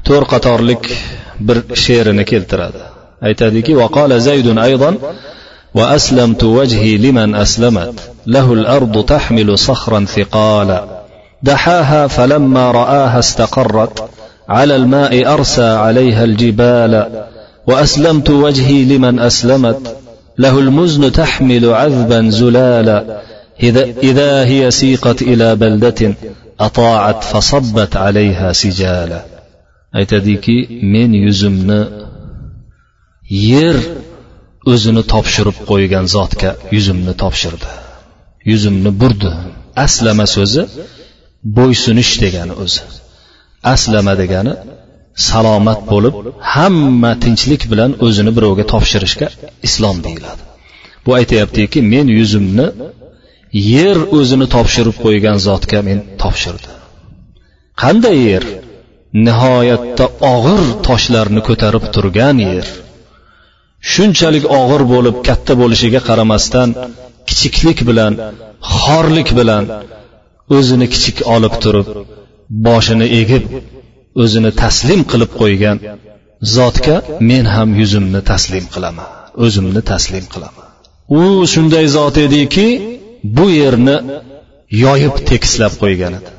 to'rt 0.07 0.27
qatorlik 0.33 0.83
bir 1.47 1.57
she'rini 1.83 2.23
keltiradi. 2.31 2.81
Aytadiki 3.23 3.69
وقال 3.69 4.21
زيد 4.21 4.57
أيضا 4.57 4.95
وأسلمت 5.75 6.43
وجهي 6.43 6.97
لمن 6.97 7.35
أسلمت 7.35 7.93
له 8.27 8.53
الأرض 8.53 9.05
تحمل 9.05 9.57
صخرا 9.57 10.05
ثقالا. 10.05 10.85
دحاها 11.43 12.07
فلما 12.07 12.71
رآها 12.71 13.19
استقرت 13.19 14.09
على 14.49 14.75
الماء 14.75 15.33
أرسى 15.33 15.63
عليها 15.63 16.23
الجبال. 16.23 17.23
وأسلمت 17.67 18.29
وجهي 18.29 18.85
لمن 18.85 19.19
أسلمت 19.19 19.95
له 20.37 20.59
المزن 20.59 21.11
تحمل 21.11 21.73
عذبا 21.73 22.29
زلالا 22.29 23.21
إذا 24.03 24.45
هي 24.45 24.71
سيقت 24.71 25.21
إلى 25.21 25.55
بلدة 25.55 26.13
أطاعت 26.59 27.23
فصبت 27.23 27.95
عليها 27.95 28.51
سجالا. 28.51 29.21
aytadiki 29.93 30.67
men 30.81 31.13
yuzimni 31.13 31.85
yer 33.51 33.77
o'zini 34.73 35.03
topshirib 35.13 35.57
qo'ygan 35.69 36.05
zotga 36.15 36.51
yuzimni 36.75 37.13
topshirdi. 37.23 37.69
Yuzimni 38.51 38.91
burdi. 39.01 39.31
Aslama 39.85 40.25
so'zi 40.35 40.61
bo'ysunish 41.57 42.11
degani 42.23 42.53
o'zi. 42.63 42.83
Aslama 43.73 44.13
degani 44.21 44.53
salomat 45.29 45.79
bo'lib 45.91 46.15
hamma 46.53 47.11
tinchlik 47.23 47.63
bilan 47.71 47.91
o'zini 48.05 48.31
birovga 48.37 48.65
topshirishga 48.73 49.27
islom 49.67 49.97
deyiladi. 50.05 50.43
Bu 51.05 51.11
aytyaptiki 51.19 51.79
men 51.93 52.07
yuzimni 52.19 52.67
yer 53.75 53.97
o'zini 54.17 54.47
topshirib 54.55 54.95
qo'ygan 55.05 55.37
zotga 55.47 55.79
men 55.87 55.99
topshirdi 56.21 56.71
qanday 57.81 58.17
yer? 58.31 58.43
Nihoyatda 59.25 60.05
og'ir 60.33 60.61
toshlarni 60.87 61.41
ko'tarib 61.47 61.85
turgan 61.95 62.37
yer. 62.49 62.67
Shunchalik 63.91 64.45
og'ir 64.59 64.81
bo'lib 64.93 65.15
katta 65.27 65.53
bo'lishiga 65.61 66.01
qaramasdan 66.09 66.69
kichiklik 67.29 67.79
bilan 67.89 68.13
xorlik 68.79 69.29
bilan 69.39 69.63
o'zini 70.57 70.87
kichik 70.93 71.17
olib 71.35 71.55
turib 71.63 71.87
boshini 72.67 73.07
egib 73.21 73.43
o'zini 74.23 74.51
taslim 74.63 75.01
qilib 75.11 75.31
qo'ygan 75.41 75.77
zotga 76.57 76.95
men 77.29 77.45
ham 77.55 77.69
yuzimni 77.81 78.21
taslim 78.31 78.65
qilaman 78.73 79.09
o'zimni 79.45 79.81
taslim 79.91 80.25
qilaman. 80.33 80.65
U 81.19 81.21
shunday 81.53 81.85
zot 81.97 82.15
ediki 82.25 82.67
bu 83.37 83.45
yerni 83.61 83.97
yoyib 84.85 85.15
tekislab 85.29 85.73
qo'ygan 85.83 86.13
edi. 86.19 86.31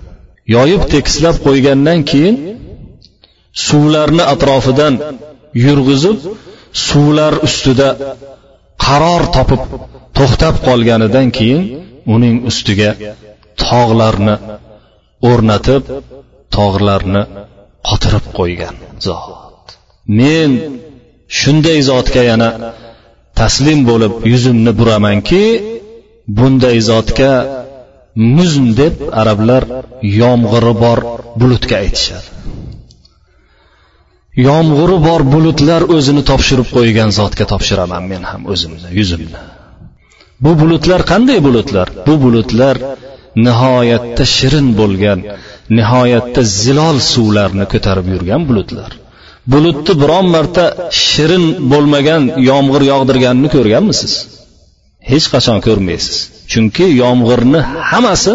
Yoyib 0.56 0.82
tekislab 0.94 1.36
qo'ygandan 1.46 2.00
keyin 2.10 2.36
suvlarni 3.66 4.24
atrofidan 4.34 4.94
yurg'izib 5.64 6.18
suvlar 6.86 7.34
ustida 7.46 7.88
qaror 8.84 9.22
topib 9.36 9.62
to'xtab 10.18 10.54
qolganidan 10.66 11.28
keyin 11.36 11.62
uning 12.14 12.36
ustiga 12.50 12.90
tog'larni 13.64 14.34
o'rnatib 15.30 15.82
tog'larni 16.56 17.22
qotirib 17.88 18.24
qo'ygan 18.38 18.74
zot. 19.06 19.64
Men 20.18 20.50
shunday 21.40 21.78
zotga 21.90 22.22
yana 22.30 22.48
taslim 23.40 23.80
bo'lib 23.90 24.12
yuzimni 24.32 24.72
buramanki 24.80 25.42
bunday 26.38 26.78
zotga 26.90 27.32
muzn 28.36 28.66
deb 28.80 28.94
arablar 29.20 29.62
yomg'iri 30.20 30.72
bor 30.84 30.98
bulutga 31.40 31.76
aytishadi. 31.84 32.28
Yomg'iri 34.36 34.96
bor 35.08 35.22
bulutlar 35.34 35.82
o'zini 35.96 36.22
topshirib 36.30 36.68
qo'ygan 36.76 37.10
zotga 37.18 37.44
topshiraman 37.52 38.02
men 38.12 38.22
ham 38.30 38.42
o'zimni 38.52 38.88
yuzimni. 38.98 39.40
Bu 40.44 40.52
bulutlar 40.60 41.00
qanday 41.10 41.38
bulutlar? 41.46 41.88
Bu 42.06 42.14
bulutlar 42.24 42.76
nihoyatda 43.46 44.24
shirin 44.36 44.68
bo'lgan 44.80 45.18
nihoyatda 45.78 46.42
zilol 46.62 46.96
suvlarni 47.12 47.66
ko'tarib 47.72 48.06
yurgan 48.14 48.42
bulutlar. 48.48 48.90
Bulutni 49.52 49.92
biron 50.02 50.26
marta 50.34 50.64
shirin 51.06 51.44
bo'lmagan 51.72 52.22
yomg'ir 52.50 52.82
yog'dirganini 52.92 53.48
ko'rganmisiz? 53.56 54.12
Hech 55.11 55.26
qachon 55.35 55.59
ko'rmaysiz. 55.66 56.16
Chunki 56.52 56.87
yomg'irni 57.02 57.61
hammasi 57.90 58.32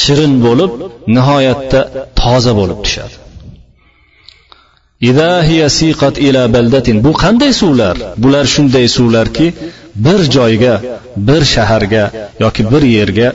shirin 0.00 0.32
bo'lib 0.46 0.72
nihoyatda 1.16 1.80
toza 2.20 2.52
bo'lib 2.60 2.80
tushadi. 2.86 3.16
Bu 7.06 7.12
qanday 7.22 7.52
suvlar? 7.60 7.96
Bular 8.22 8.46
shunday 8.54 8.86
suvlarki 8.96 9.46
bir 10.06 10.20
joyga 10.36 10.74
bir 11.28 11.42
shaharga 11.54 12.04
yoki 12.44 12.62
bir 12.72 12.82
yerga 12.96 13.28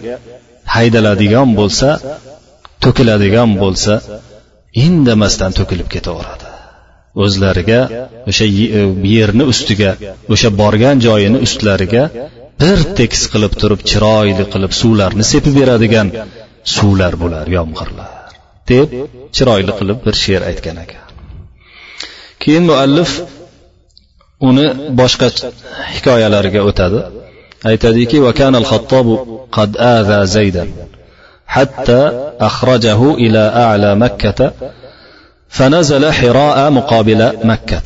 haydaladigan 0.76 1.50
bo'lsa 1.60 1.89
to'kiladigan 2.84 3.52
bo'lsa 3.63 3.93
indamasdan 4.86 5.52
to'kilib 5.60 5.89
ketaveradi. 5.95 6.47
O'zlariga 7.24 7.82
o'sha 8.30 8.45
e, 8.80 8.82
yerni 9.15 9.45
ustiga 9.54 9.91
o'sha 10.34 10.50
borgan 10.62 10.97
joyini 11.08 11.39
ustlariga 11.47 12.04
bir 12.62 12.80
tekis 13.00 13.24
qilib 13.34 13.54
turib 13.62 13.82
chiroyli 13.89 14.45
qilib 14.54 14.74
suvlarni 14.82 15.24
sepib 15.34 15.54
beradigan 15.60 16.08
suvlar 16.76 17.13
bular 17.21 17.45
yomg'irlar. 17.58 18.12
Deb 18.71 18.89
chiroyli 19.36 19.74
qilib 19.80 19.97
bir 20.06 20.15
she'r 20.24 20.43
aytgan 20.52 20.84
ekan. 20.86 21.11
Keyin 22.41 22.63
muallif 22.69 23.12
uni 24.47 24.65
boshqa 24.99 25.27
hikoyalariga 25.93 26.62
o'tadi. 26.69 27.01
Aytadiki 27.69 28.19
وكان 28.19 28.56
الخطاب 28.56 29.08
قد 29.51 29.77
آذى 29.77 30.25
زيدا 30.25 30.67
حتى 31.47 32.32
أخرجه 32.39 33.13
إلى 33.13 33.51
أعلى 33.56 33.95
مكة 33.95 34.51
فنزل 35.49 36.12
حراء 36.12 36.71
مقابل 36.71 37.32
مكة 37.43 37.82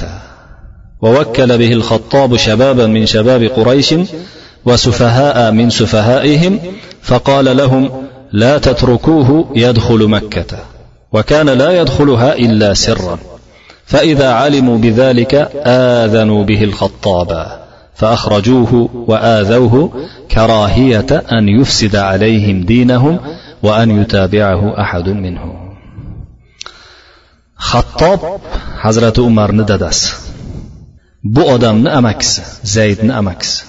ووكل 1.02 1.58
به 1.58 1.74
الخطاب 1.74 2.38
شبابا 2.38 2.86
من 2.88 3.06
شباب 3.06 3.44
قريش 3.44 3.96
وسفهاء 4.65 5.52
من 5.52 5.70
سفهائهم 5.70 6.60
فقال 7.02 7.58
لهم 7.58 8.08
لا 8.32 8.58
تتركوه 8.58 9.52
يدخل 9.56 10.08
مكة 10.08 10.58
وكان 11.12 11.50
لا 11.50 11.82
يدخلها 11.82 12.34
إلا 12.36 12.74
سرا 12.74 13.20
فإذا 13.86 14.34
علموا 14.34 14.78
بذلك 14.78 15.34
آذنوا 15.65 16.43
به 16.43 16.63
الخطاب 16.63 17.60
فأخرجوه 17.95 18.89
وآذوه 18.93 20.06
كراهية 20.32 21.24
أن 21.32 21.50
يفسد 21.50 21.95
عليهم 21.95 22.63
دينهم 22.63 23.19
وأن 23.63 24.02
يتابعه 24.02 24.82
أحد 24.82 25.10
منهم. 25.10 25.76
خطاب 27.56 28.39
حزرة 28.78 29.28
أمار 29.28 29.52
نددس. 29.52 30.15
بو 31.24 31.56
أدم 31.56 31.78
نأمكس 31.78 32.41
زيد 32.63 33.06
نأمكس. 33.06 33.65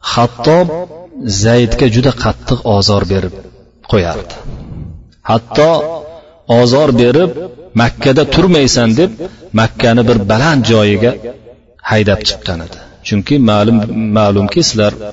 خطاب 0.00 0.88
زيد 1.22 1.74
كجد 1.74 2.08
قطق 2.08 2.68
آزار 2.68 3.04
بير 3.04 3.30
قويات 3.88 4.32
حتى 5.24 5.80
ozor 6.48 6.88
berib 7.02 7.30
makkada 7.82 8.24
turmaysan 8.34 8.90
deb 9.00 9.10
makkani 9.60 10.02
bir 10.08 10.18
baland 10.30 10.62
joyiga 10.72 11.12
haydab 11.90 12.20
chiqqan 12.28 12.58
edi. 12.66 12.78
Chunki 13.06 13.34
ma'lum 13.50 13.78
ma'lumki 14.18 14.60
sizlar 14.68 14.92
eh, 14.98 15.12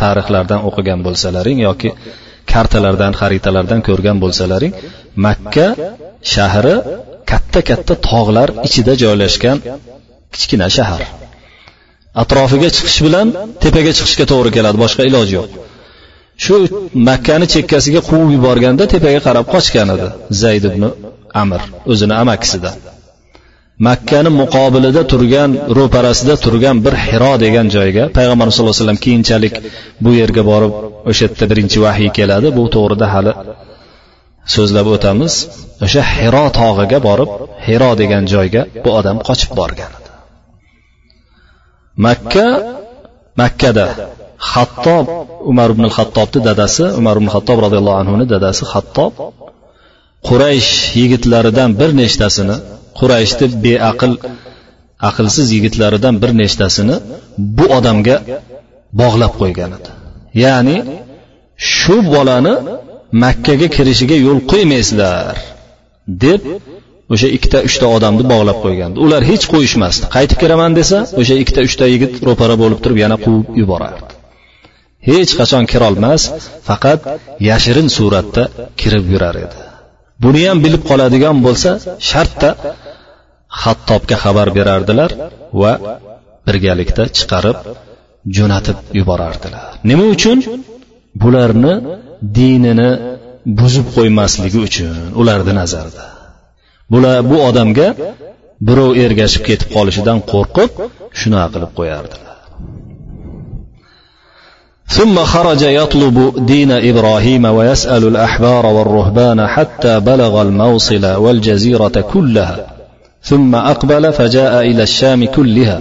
tarixlardan 0.00 0.60
o'qigan 0.68 1.00
bo'lsalaring 1.06 1.58
yoki 1.68 1.90
kartalardan 2.52 3.12
xaritalardan 3.20 3.80
ko'rgan 3.88 4.16
bo'lsalaring 4.24 4.72
makka 5.26 5.68
shahri 6.34 6.76
katta 7.30 7.60
katta 7.70 7.94
tog'lar 8.10 8.48
ichida 8.68 8.92
joylashgan 9.02 9.58
kichkina 10.34 10.68
shahar. 10.76 11.02
Atrofiga 12.22 12.68
chiqish 12.76 13.00
bilan 13.06 13.26
tepaga 13.62 13.92
chiqishga 13.98 14.24
to'g'ri 14.32 14.50
keladi 14.56 14.78
boshqa 14.84 15.02
iloji 15.10 15.32
yo'q. 15.38 15.50
Shu 16.44 16.56
makkani 17.08 17.46
chekkasiga 17.54 18.00
quvib 18.08 18.30
yuborganda 18.36 18.84
tepaga 18.94 19.20
qarab 19.26 19.46
qochgan 19.54 19.88
edi 19.94 20.08
zayd 20.42 20.64
ibn 20.70 20.82
amir 21.42 21.62
o'zini 21.92 22.14
amakisidan 22.22 22.76
makkani 23.88 24.30
muqobilida 24.40 25.02
turgan 25.12 25.50
ro'parasida 25.78 26.34
turgan 26.44 26.76
bir 26.84 26.94
hiro 27.06 27.32
degan 27.44 27.66
joyga 27.76 28.04
payg'ambarimiz 28.16 28.54
sallallohu 28.56 28.74
alayhi 28.74 28.84
vasallam 28.84 29.04
keyinchalik 29.06 29.54
bu 30.04 30.10
yerga 30.20 30.42
borib 30.50 30.72
o'sha 31.10 31.22
yerda 31.26 31.44
birinchi 31.50 31.78
vahiy 31.86 32.10
keladi. 32.18 32.48
Bu 32.58 32.64
to'g'rida 32.74 33.06
hali 33.14 33.32
so'zlab 34.54 34.86
o'tamiz. 34.94 35.34
O'sha 35.84 36.02
hiro 36.14 36.44
tog'iga 36.60 36.98
borib 37.08 37.30
hiro 37.66 37.90
degan 38.00 38.24
joyga 38.34 38.62
bu 38.84 38.90
odam 38.98 39.16
qochib 39.28 39.50
borgan 39.60 39.90
edi. 39.98 40.10
Makka 42.04 42.46
makkada 43.40 43.86
xattob 44.50 45.06
umar 45.50 45.68
ibn 45.74 45.84
hattobni 45.96 46.40
dadasi 46.48 46.84
umar 47.00 47.14
ibn 47.20 47.28
hattob 47.34 47.58
roziyallohu 47.64 47.98
anhuni 48.02 48.24
dadasi 48.34 48.62
xattob 48.72 49.12
quraysh 50.28 50.72
yigitlaridan 51.00 51.70
bir 51.80 51.90
nechtasini 52.00 52.56
qurayshni 52.98 53.46
beaql 53.64 54.12
aqlsiz 55.08 55.46
yigitlaridan 55.56 56.14
bir 56.22 56.30
nechtasini 56.40 56.96
bu 57.56 57.66
odamga 57.78 58.16
bog'lab 59.00 59.32
qo'ygan 59.40 59.70
edi. 59.78 59.90
Ya'ni 60.44 60.76
shu 61.76 61.96
bolani 62.14 62.54
makkaga 63.24 63.68
kirishiga 63.76 64.16
yo'l 64.26 64.40
qo'ymaysizlar 64.52 65.34
deb 66.24 66.40
o'sha 67.14 67.28
ikkita 67.36 67.58
uchta 67.68 67.86
odamni 67.96 68.24
bog'lab 68.32 68.58
qo'ygandi. 68.64 68.96
Ular 69.04 69.22
hech 69.30 69.44
qo'yishmasdi. 69.52 70.04
Qaytib 70.16 70.38
kiraman 70.42 70.72
desa 70.80 70.98
o'sha 71.20 71.34
ikkita 71.42 71.60
uchta 71.68 71.84
yigit 71.94 72.12
ro'para 72.28 72.54
bo'lib 72.62 72.78
turib 72.84 72.98
yana 73.04 73.16
quvib 73.24 73.46
yuborardi. 73.62 74.11
Hech 75.08 75.32
qachon 75.40 75.64
kirolmas 75.72 76.22
faqat 76.68 77.00
yashirin 77.48 77.88
suratda 77.96 78.42
kirib 78.80 79.04
yurar 79.12 79.36
edi. 79.44 79.58
Buni 80.22 80.42
ham 80.48 80.58
bilib 80.64 80.82
qoladigan 80.90 81.36
bo'lsa 81.46 81.70
shartta 82.10 82.50
hattobga 83.62 84.16
xabar 84.24 84.48
berardilar 84.58 85.10
va 85.60 85.72
birgalikda 86.46 87.04
chiqarib 87.16 87.58
jo'natib 88.36 88.78
yuborardilar. 88.98 89.64
Nima 89.90 90.04
uchun? 90.14 90.38
Bularni 91.22 91.74
dinini 92.38 92.90
buzib 93.60 93.86
qo'ymasligi 93.96 94.58
uchun 94.68 94.94
ularni 95.20 95.52
nazarida 95.60 96.04
bular 96.92 97.18
bu 97.30 97.36
odamga 97.48 97.88
birov 98.68 98.90
ergashib 99.04 99.42
ketib 99.48 99.68
qolishidan 99.76 100.18
qo'rqib 100.32 100.70
shunaqa 101.20 101.48
qilib 101.54 101.72
qo'yardilar. 101.78 102.31
ثم 104.92 105.18
خرج 105.18 105.62
يطلب 105.62 106.46
دين 106.46 106.70
إبراهيم 106.72 107.44
ويسأل 107.44 108.08
الأحبار 108.08 108.66
والرهبان 108.66 109.46
حتى 109.46 110.00
بلغ 110.00 110.42
الموصل 110.42 111.06
والجزيرة 111.06 112.04
كلها. 112.12 112.66
ثم 113.22 113.54
أقبل 113.54 114.12
فجاء 114.12 114.60
إلى 114.60 114.82
الشام 114.82 115.24
كلها 115.24 115.80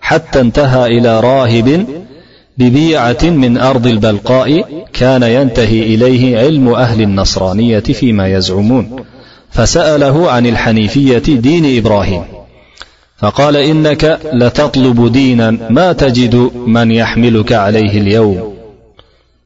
حتى 0.00 0.40
انتهى 0.40 0.86
إلى 0.86 1.20
راهب 1.20 1.86
ببيعة 2.58 3.22
من 3.22 3.58
أرض 3.58 3.86
البلقاء 3.86 4.64
كان 4.92 5.22
ينتهي 5.22 5.82
إليه 5.94 6.38
علم 6.38 6.68
أهل 6.68 7.02
النصرانية 7.02 7.80
فيما 7.80 8.28
يزعمون. 8.28 9.04
فسأله 9.50 10.30
عن 10.30 10.46
الحنيفية 10.46 11.18
دين 11.18 11.78
إبراهيم. 11.78 12.22
فقال 13.22 13.56
إنك 13.56 14.20
لتطلب 14.32 15.12
دينا 15.12 15.50
ما 15.70 15.92
تجد 15.92 16.50
من 16.66 16.90
يحملك 16.90 17.52
عليه 17.52 18.00
اليوم. 18.00 18.54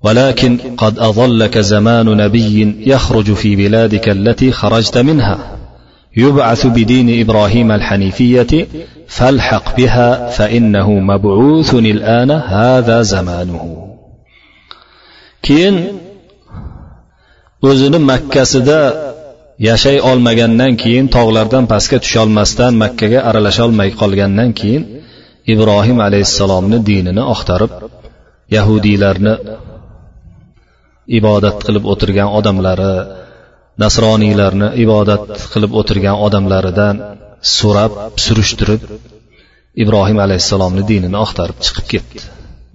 ولكن 0.03 0.59
قد 0.77 0.99
أظلك 0.99 1.59
زمان 1.59 2.07
نبي 2.07 2.77
يخرج 2.87 3.33
في 3.33 3.57
بلادك 3.57 4.09
التي 4.09 4.53
خرجت 4.53 4.99
منها. 4.99 5.57
يبعث 6.17 6.67
بدين 6.67 7.21
إبراهيم 7.21 7.73
الحنيفية 7.73 8.67
فالحق 9.09 9.77
بها 9.77 10.31
فإنه 10.31 10.91
مبعوث 10.91 11.75
الآن 11.75 12.31
هذا 12.31 13.03
زمانه. 13.03 13.87
keyin 15.47 15.77
o'zini 17.63 17.99
makkasida 17.99 18.81
yashay 19.69 19.99
olmagandan 20.11 20.73
keyin 20.83 21.07
tog'lardan 21.17 21.65
pastga 21.73 21.99
tusholmasdan 22.05 22.73
makkaga 22.83 23.21
aralasholmay 23.29 23.91
qolgandan 24.01 24.51
keyin 24.61 24.83
ibrohim 25.53 25.99
alayhissalomni 26.07 26.79
dinini 26.89 27.23
oqtarib 27.35 27.73
yahudiylarni 28.57 29.35
ibodat 31.19 31.59
qilib 31.67 31.85
o'tirgan 31.93 32.29
odamlari 32.39 32.93
nasroniylarni 33.83 34.69
ibodat 34.85 35.25
qilib 35.53 35.73
o'tirgan 35.81 36.17
odamlaridan 36.27 36.97
so'rab 37.57 37.93
surishtirib 38.25 38.83
ibrohim 39.83 40.19
alayhissalomni 40.25 40.83
dinini 40.91 41.19
oqtarib 41.25 41.59
chiqib 41.67 41.87
ketdi. 41.93 42.19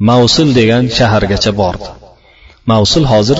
Mavsul 0.09 0.49
degan 0.59 0.83
shahargacha 0.97 1.51
bordi. 1.61 1.89
Mavsul 2.71 3.05
hozir 3.13 3.39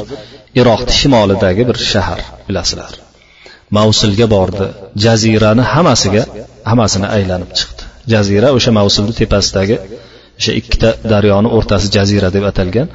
iroqni 0.59 0.93
shimolidagi 0.99 1.63
bir 1.69 1.77
shahar 1.91 2.19
bilasizlar. 2.47 2.93
Mavsulga 3.77 4.27
bordi. 4.35 4.65
Jazirani 5.03 5.63
hammasiga 5.73 6.23
hammasini 6.69 7.07
aylanib 7.17 7.51
chiqdi. 7.57 7.81
Jazira 8.13 8.47
o'sha 8.57 8.71
mavsulni 8.79 9.13
tepasidagi 9.21 9.75
o'sha 10.39 10.51
ikkita 10.59 10.89
daryoni 11.11 11.49
o'rtasi 11.57 11.87
jazira 11.95 12.29
deb 12.35 12.45
atalgan. 12.51 12.87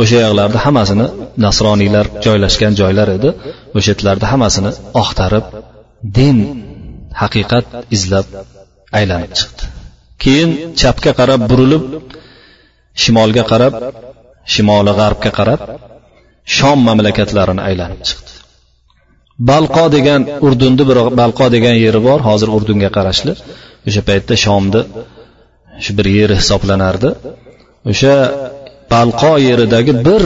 O'sha 0.00 0.18
yoqlarda 0.26 0.58
hammasini 0.66 1.06
nasroniylar 1.44 2.06
joylashgan 2.26 2.72
joylar 2.80 3.08
edi. 3.16 3.30
O'sha 3.76 3.90
yerlarda 3.94 4.26
hammasini 4.32 4.70
oqtarib 5.02 5.44
din 6.18 6.38
haqiqat 7.22 7.66
izlab 7.96 8.26
aylanib 8.98 9.32
chiqdi. 9.38 9.62
Keyin 10.22 10.50
chapga 10.80 11.12
qarab 11.20 11.40
burilib 11.50 11.84
shimolga 13.02 13.44
qarab 13.52 13.74
shimoli 14.52 14.92
g'arbga 15.00 15.30
qarab 15.38 15.60
shom 16.56 16.78
mamlakatlarini 16.88 17.62
aylanib 17.68 18.00
chiqdi. 18.08 18.33
Balqo 19.38 19.84
degan 19.96 20.22
urdunni 20.46 20.84
bir 20.90 20.98
balqo 21.20 21.46
degan 21.56 21.76
yeri 21.84 22.00
bor 22.08 22.20
hozir 22.28 22.48
urdunga 22.56 22.90
qarashli. 22.96 23.32
O'sha 23.88 24.02
paytda 24.08 24.34
shomni 24.44 24.80
shu 25.84 25.92
bir 25.98 26.06
yeri 26.18 26.34
hisoblanardi. 26.40 27.08
O'sha 27.90 28.14
balqo 28.94 29.32
yeridagi 29.48 29.92
bir 30.06 30.22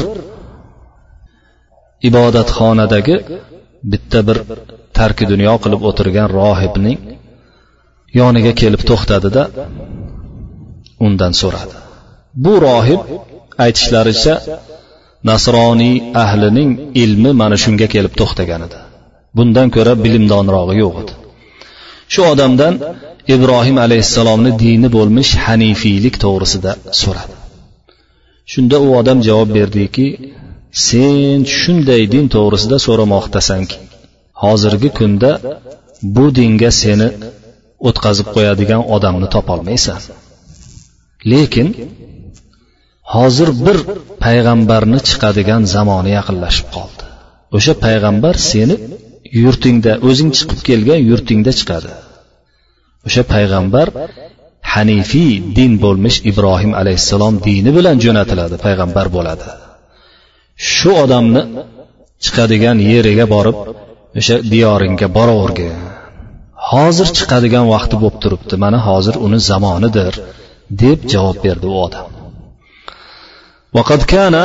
ibodatxonadagi 2.09 3.17
bitta 3.93 4.19
bir 4.29 4.39
tarki 4.99 5.25
dunyo 5.33 5.55
qilib 5.65 5.81
o'tirgan 5.89 6.29
rohibning 6.39 6.99
yoniga 8.21 8.53
kelib 8.61 8.83
to'xtadida 8.91 9.43
undan 11.07 11.33
so'radi. 11.41 11.75
Bu 12.45 12.53
rohib 12.67 13.03
aytishlaricha 13.65 14.35
nasroniy 15.31 15.97
ahlining 16.25 16.71
ilmi 17.03 17.31
mana 17.41 17.57
shunga 17.65 17.87
kelib 17.95 18.13
to'xtagan 18.21 18.63
edi 18.69 18.79
bundan 19.37 19.69
ko'ra 19.77 19.93
bilimdonrog'i 20.05 20.75
yo'q 20.83 20.95
edi. 21.03 21.13
Shu 22.13 22.21
odamdan 22.33 22.75
ibrohim 23.35 23.77
alayhissalomni 23.87 24.53
dini 24.65 24.89
bo'lmish 24.97 25.33
hanifiylik 25.47 26.15
to'g'risida 26.25 26.73
so'radi. 27.03 27.35
Shunda 28.53 28.77
u 28.87 28.89
odam 29.01 29.19
javob 29.29 29.51
berdiki 29.59 30.07
sen 30.87 31.39
shunday 31.59 32.03
din 32.15 32.27
to'g'risida 32.35 32.77
so'ramoqdasanki 32.87 33.79
hozirgi 34.43 34.91
kunda 34.99 35.31
bu 36.17 36.25
dinga 36.39 36.71
seni 36.83 37.09
o'tkazib 37.89 38.29
qo'yadigan 38.37 38.83
odamni 38.97 39.29
topolmaysan. 39.35 40.01
Lekin 41.33 41.69
hozir 43.15 43.49
bir 43.67 43.79
payg'ambarni 44.25 44.99
chiqadigan 45.09 45.63
zamoni 45.75 46.11
yaqinlashib 46.19 46.69
qoldi. 46.77 47.03
O'sha 47.57 47.73
payg'ambar 47.85 48.35
seni 48.51 48.77
yurtingda 49.42 49.94
o'zing 50.10 50.32
chiqib 50.38 50.60
kelgan 50.70 51.02
yurtingda 51.10 51.52
chiqadi 51.60 51.92
o'sha 53.08 53.24
payg'ambar 53.34 53.88
hanifiy 54.74 55.34
din 55.58 55.72
bo'lmish 55.84 56.18
ibrohim 56.32 56.72
alayhissalom 56.82 57.36
dini 57.48 57.72
bilan 57.78 57.96
jo'natiladi 58.06 58.56
payg'ambar 58.66 59.08
bo'ladi 59.16 59.48
shu 60.74 60.92
odamni 61.04 61.42
chiqadigan 62.26 62.78
yeriga 62.92 63.26
borib 63.36 63.58
o'sha 64.20 64.36
diyoringga 64.54 65.08
boravergin 65.18 65.78
hozir 66.72 67.08
chiqadigan 67.18 67.66
vaqti 67.74 67.96
bo'lib 68.02 68.18
turibdi 68.24 68.56
mana 68.64 68.80
hozir 68.88 69.16
uni 69.26 69.40
zamonidir 69.52 70.14
deb 70.82 71.00
javob 71.14 71.38
berdi 71.46 71.68
u 71.74 71.76
odam 71.88 72.08
وقد 73.78 74.02
كان 74.04 74.36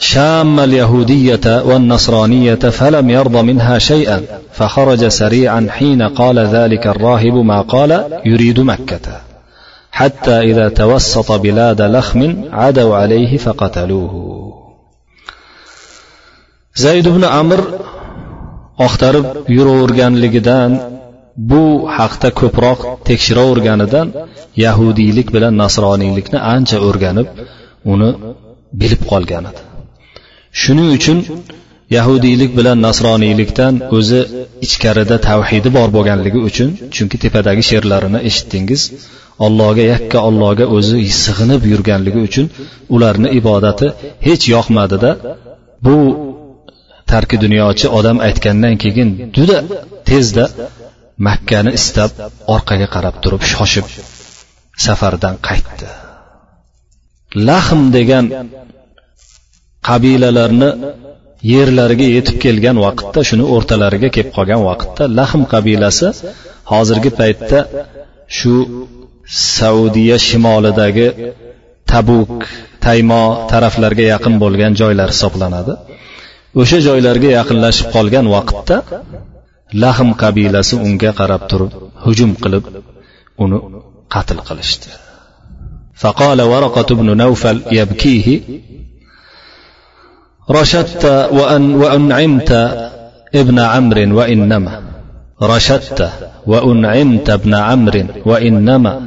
شام 0.00 0.60
اليهودية 0.60 1.62
والنصرانية 1.64 2.54
فلم 2.54 3.10
يرض 3.10 3.36
منها 3.36 3.78
شيئا 3.78 4.22
فخرج 4.52 5.08
سريعا 5.08 5.66
حين 5.70 6.02
قال 6.02 6.38
ذلك 6.38 6.86
الراهب 6.86 7.34
ما 7.34 7.60
قال 7.60 8.20
يريد 8.24 8.60
مكة 8.60 9.20
حتى 9.90 10.40
إذا 10.40 10.68
توسط 10.68 11.32
بلاد 11.32 11.82
لخم 11.82 12.44
عدوا 12.52 12.96
عليه 12.96 13.36
فقتلوه 13.36 14.36
zayd 16.84 17.06
ibn 17.12 17.24
amr 17.42 17.60
oqtarib 18.86 19.26
yuraverganligidan 19.56 20.70
bu 21.50 21.62
haqda 21.96 22.28
ko'proq 22.40 22.80
tekshiraverganidan 23.08 24.06
yahudiylik 24.64 25.28
bilan 25.36 25.54
nasroniylikni 25.62 26.38
ancha 26.54 26.78
o'rganib 26.88 27.28
uni 27.92 28.10
bilib 28.80 29.02
qolgan 29.10 29.44
edi 29.50 29.62
Shuning 30.61 30.89
uchun 30.97 31.17
yahudiylik 31.97 32.51
bilan 32.57 32.77
nasroniylikdan 32.87 33.73
o'zi 33.97 34.19
ichkarida 34.65 35.17
tavhidi 35.27 35.69
bor 35.77 35.89
bo'lganligi 35.95 36.39
uchun 36.49 36.69
chunki 36.95 37.17
tepadagi 37.23 37.63
she'rlarini 37.69 38.19
eshitdingiz 38.29 38.81
allohga 39.45 39.83
yakka 39.93 40.17
allohga 40.27 40.65
o'zi 40.77 40.97
sig'inib 41.23 41.61
yurganligi 41.71 42.19
uchun 42.27 42.45
ularni 42.95 43.29
ibodati 43.39 43.87
hech 44.27 44.43
yoqmadida 44.55 45.11
bu 45.85 45.97
tarki 47.11 47.35
dunyochi 47.43 47.87
odam 47.99 48.17
aytgandan 48.27 48.75
keyin 48.83 49.09
juda 49.37 49.57
tezda 50.09 50.45
makkani 51.27 51.71
istab 51.79 52.11
orqaga 52.55 52.87
qarab 52.95 53.15
turib 53.23 53.43
shoshib 53.53 53.85
safardan 54.85 55.35
qaytdi. 55.47 55.87
Lahm 57.47 57.81
degan 57.97 58.25
qabilalarni 59.88 60.70
yerlariga 61.52 62.06
yetib 62.16 62.36
kelgan 62.44 62.76
vaqtda 62.86 63.20
shuni 63.28 63.44
o'rtalariga 63.54 64.08
kelib 64.14 64.30
qolgan 64.36 64.62
vaqtda 64.68 65.02
lahm 65.18 65.42
qabilasi 65.52 66.08
hozirgi 66.72 67.10
paytda 67.20 67.58
shu 68.38 68.54
saudiya 69.56 70.16
shimolidagi 70.26 71.08
tabuk 71.92 72.34
taymo 72.86 73.22
taraflarga 73.52 74.04
yaqin 74.14 74.34
bo'lgan 74.42 74.72
joylar 74.80 75.08
hisoblanadi 75.14 75.72
o'sha 76.60 76.78
joylarga 76.88 77.30
yaqinlashib 77.38 77.88
qolgan 77.96 78.26
vaqtda 78.36 78.76
lahm 79.84 80.08
qabilasi 80.22 80.74
unga 80.86 81.10
qarab 81.20 81.42
turib 81.50 81.72
hujum 82.04 82.30
qilib 82.42 82.64
uni 83.44 83.58
qatl 84.14 84.38
qilishdi 84.50 84.90
فقال 86.02 86.38
ورقة 86.52 86.88
بن 87.00 87.08
نوفل 87.22 87.56
يبكيه 87.72 88.26
رشدت 90.49 91.05
وأن 91.05 91.75
وأنعمت 91.75 92.51
ابن 93.35 93.59
عمرو 93.59 94.17
وإنما. 94.17 94.81
رشدت 95.43 96.09
وأنعمت 96.47 97.29
ابن 97.29 97.53
عمرو 97.53 98.03
وإنما. 98.25 99.01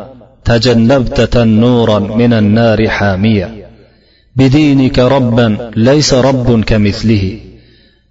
تجنبت 0.44 1.20
تنورا 1.20 1.98
من 1.98 2.32
النار 2.32 2.88
حامية. 2.88 3.66
بدينك 4.36 4.98
ربا 4.98 5.70
ليس 5.76 6.14
رب 6.14 6.64
كمثله. 6.64 7.38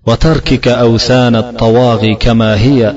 وتركك 0.08 0.68
أوثان 0.68 1.36
الطواغي 1.36 2.16
كما 2.16 2.56
هي. 2.62 2.94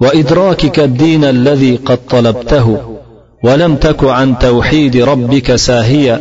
وإدراكك 0.00 0.80
الدين 0.80 1.24
الذي 1.24 1.76
قد 1.76 1.98
طلبته. 2.10 2.96
ولم 3.44 3.76
تك 3.76 4.04
عن 4.04 4.38
توحيد 4.38 4.96
ربك 4.96 5.54
ساهيا 5.54 6.20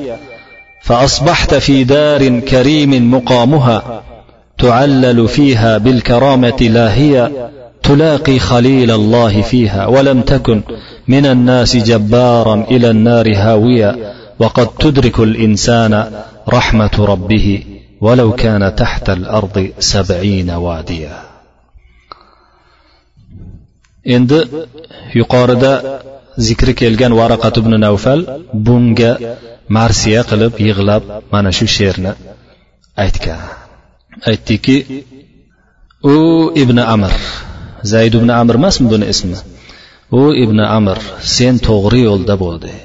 فأصبحت 0.82 1.54
في 1.54 1.84
دار 1.84 2.40
كريم 2.40 3.14
مقامها 3.14 4.04
تعلل 4.58 5.28
فيها 5.28 5.78
بالكرامة 5.78 6.58
لاهيا 6.62 7.52
تلاقي 7.84 8.40
خليل 8.40 8.92
الله 8.92 9.42
فيها 9.42 9.88
ولم 9.88 10.22
تكن 10.22 10.62
من 11.08 11.26
الناس 11.26 11.76
جبارا 11.76 12.66
إلى 12.72 12.90
النار 12.90 13.36
هاويا 13.36 14.14
وقد 14.40 14.68
تدرك 14.68 15.20
الإنسان 15.20 16.12
رحمة 16.50 16.92
ربه 17.00 17.64
ولو 18.02 18.32
كان 18.32 18.76
تحت 18.76 19.10
الأرض 19.10 19.72
سبعين 19.80 20.50
واديا. 20.50 21.30
endi 24.16 24.40
yuqorida 25.14 25.72
zikri 26.38 26.74
kelgan 26.82 27.14
varaqat 27.20 27.56
ibn 27.62 27.74
navfal 27.86 28.22
bunga 28.66 29.12
marsiya 29.78 30.22
qilib 30.30 30.54
yig'lab 30.68 31.04
mana 31.34 31.52
shu 31.58 31.66
she'rni 31.76 32.12
aytgan. 33.04 33.42
Aytdiki 34.30 34.78
u 36.16 36.18
ibn 36.64 36.78
amr 36.96 37.14
zayd 37.92 38.14
ibn 38.20 38.30
amr 38.42 38.54
emasmi 38.62 38.88
buni 38.94 39.06
ismi? 39.14 39.38
U 40.22 40.24
ibn 40.44 40.60
amr 40.78 40.98
sen 41.36 41.56
to'g'ri 41.68 42.00
yo'lda 42.10 42.36
bo'lding. 42.44 42.80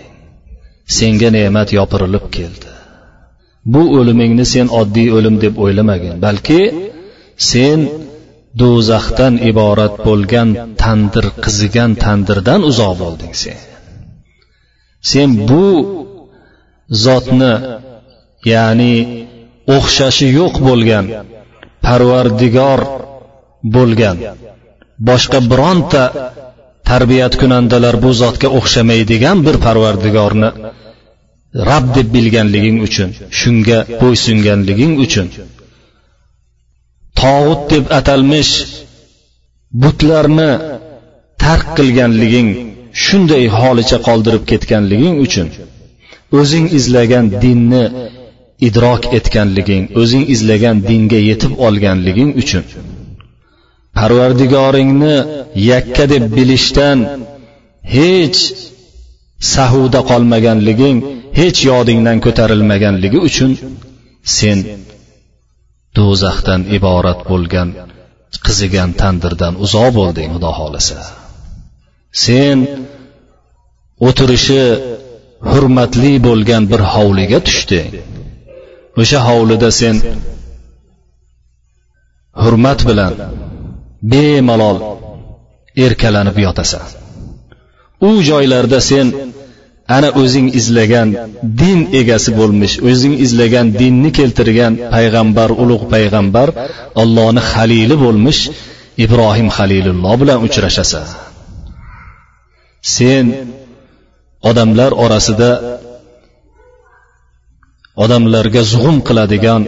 Senga 0.97 1.29
ne'mat 1.37 1.69
yopirilib 1.79 2.25
keldi. 2.37 2.71
Bu 3.73 3.83
o'limingni 3.99 4.45
sen 4.55 4.67
oddiy 4.81 5.09
o'lim 5.17 5.37
deb 5.45 5.55
o'ylamagin 5.65 6.17
balki 6.27 6.61
sen 7.51 7.79
do'zaxdan 8.61 9.35
iborat 9.51 9.95
bo'lgan 10.07 10.49
tandir 10.83 11.27
qizigan 11.45 11.91
tandirdan 12.05 12.61
uzoq 12.71 12.95
bo'lding 13.03 13.35
sen. 13.43 13.59
Sen 15.11 15.31
bu 15.49 15.67
zotni 17.05 17.55
ya'ni 18.53 18.95
o'xshashi 19.77 20.27
yo'q 20.39 20.55
bo'lgan 20.69 21.05
parvardigor 21.87 22.81
bo'lgan 23.77 24.17
boshqa 25.09 25.39
bironta 25.51 26.05
tarbiyat 26.91 27.35
kunandalar 27.41 27.95
bu 28.05 28.11
zotga 28.23 28.49
o'xshamaydigan 28.59 29.39
bir 29.47 29.57
parvardigorni 29.67 30.51
rab 31.71 31.87
deb 31.97 32.09
bilganliging 32.17 32.79
uchun 32.87 33.11
shunga 33.41 33.79
bo'ysunganliging 34.03 34.95
uchun. 35.07 35.27
Tog'ut 37.21 37.63
deb 37.73 37.85
atalmish 37.99 38.53
butlarni 39.83 40.51
tark 41.43 41.67
qilganliging 41.79 42.51
shunday 43.05 43.45
holicha 43.59 43.99
qoldirib 44.09 44.45
ketganliging 44.51 45.17
uchun 45.27 45.49
o'zing 46.41 46.67
izlagan 46.79 47.27
dinni 47.45 47.85
idrok 48.69 49.03
etganliging 49.19 49.85
o'zing 50.01 50.25
izlagan 50.35 50.77
dinga 50.91 51.21
yetib 51.31 51.53
olganliging 51.67 52.31
uchun. 52.43 52.65
Parvardigoringni 53.99 55.17
yakka 55.71 56.05
deb 56.13 56.25
bilishdan 56.37 56.99
hech 57.97 58.39
sahuda 59.55 60.01
qolmaganliging 60.11 60.97
hech 61.39 61.59
yodingdan 61.71 62.19
ko'tarilmaganligi 62.27 63.19
uchun 63.29 63.51
sen 64.39 64.59
do'zaxdan 65.97 66.61
iborat 66.77 67.21
bo'lgan 67.31 67.69
qizigan 68.47 68.91
tandirdan 69.01 69.55
uzoq 69.65 69.91
bo'lding 69.99 70.29
xudo 70.35 70.51
xohlasa. 70.59 70.99
Sen 72.25 72.59
o'tirishi 74.09 74.63
hurmatli 75.51 76.13
bo'lgan 76.27 76.63
bir 76.73 76.81
hovliga 76.95 77.39
tushding. 77.47 77.91
O'sha 79.01 79.21
hovlida 79.29 79.71
sen 79.81 79.97
hurmat 82.43 82.81
bilan 82.89 83.13
bemalol 84.13 84.79
erkalanib 85.87 86.37
yotasan. 86.47 86.87
U 88.09 88.11
joylarda 88.29 88.81
sen 88.91 89.07
ana 89.89 90.09
o'zing 90.23 90.49
izlagan 90.61 91.09
din 91.61 91.81
egasi 92.01 92.31
bo'lmish 92.39 92.75
o'zing 92.91 93.15
izlagan 93.25 93.67
dinni 93.81 94.11
keltirgan 94.19 94.73
payg'ambar 94.95 95.51
ulug' 95.63 95.85
payg'ambar 95.95 96.49
ollohni 97.03 97.43
halili 97.51 97.97
bo'lmish 98.05 98.41
ibrohim 99.05 99.49
halilulloh 99.57 100.15
bilan 100.21 100.39
uchrashasan. 100.47 101.07
Sen 102.97 103.27
odamlar 104.51 104.93
orasida 105.05 105.51
odamlarga 108.05 108.63
zug'um 108.73 108.97
qiladigan 109.09 109.63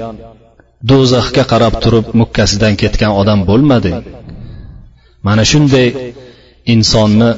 do'zaxga 0.90 1.44
qarab 1.52 1.74
turib 1.82 2.06
mukkasidan 2.20 2.74
ketgan 2.82 3.12
odam 3.20 3.40
bo'lmading. 3.50 3.98
Mana 5.26 5.44
shunday 5.50 5.88
insonni 6.74 7.30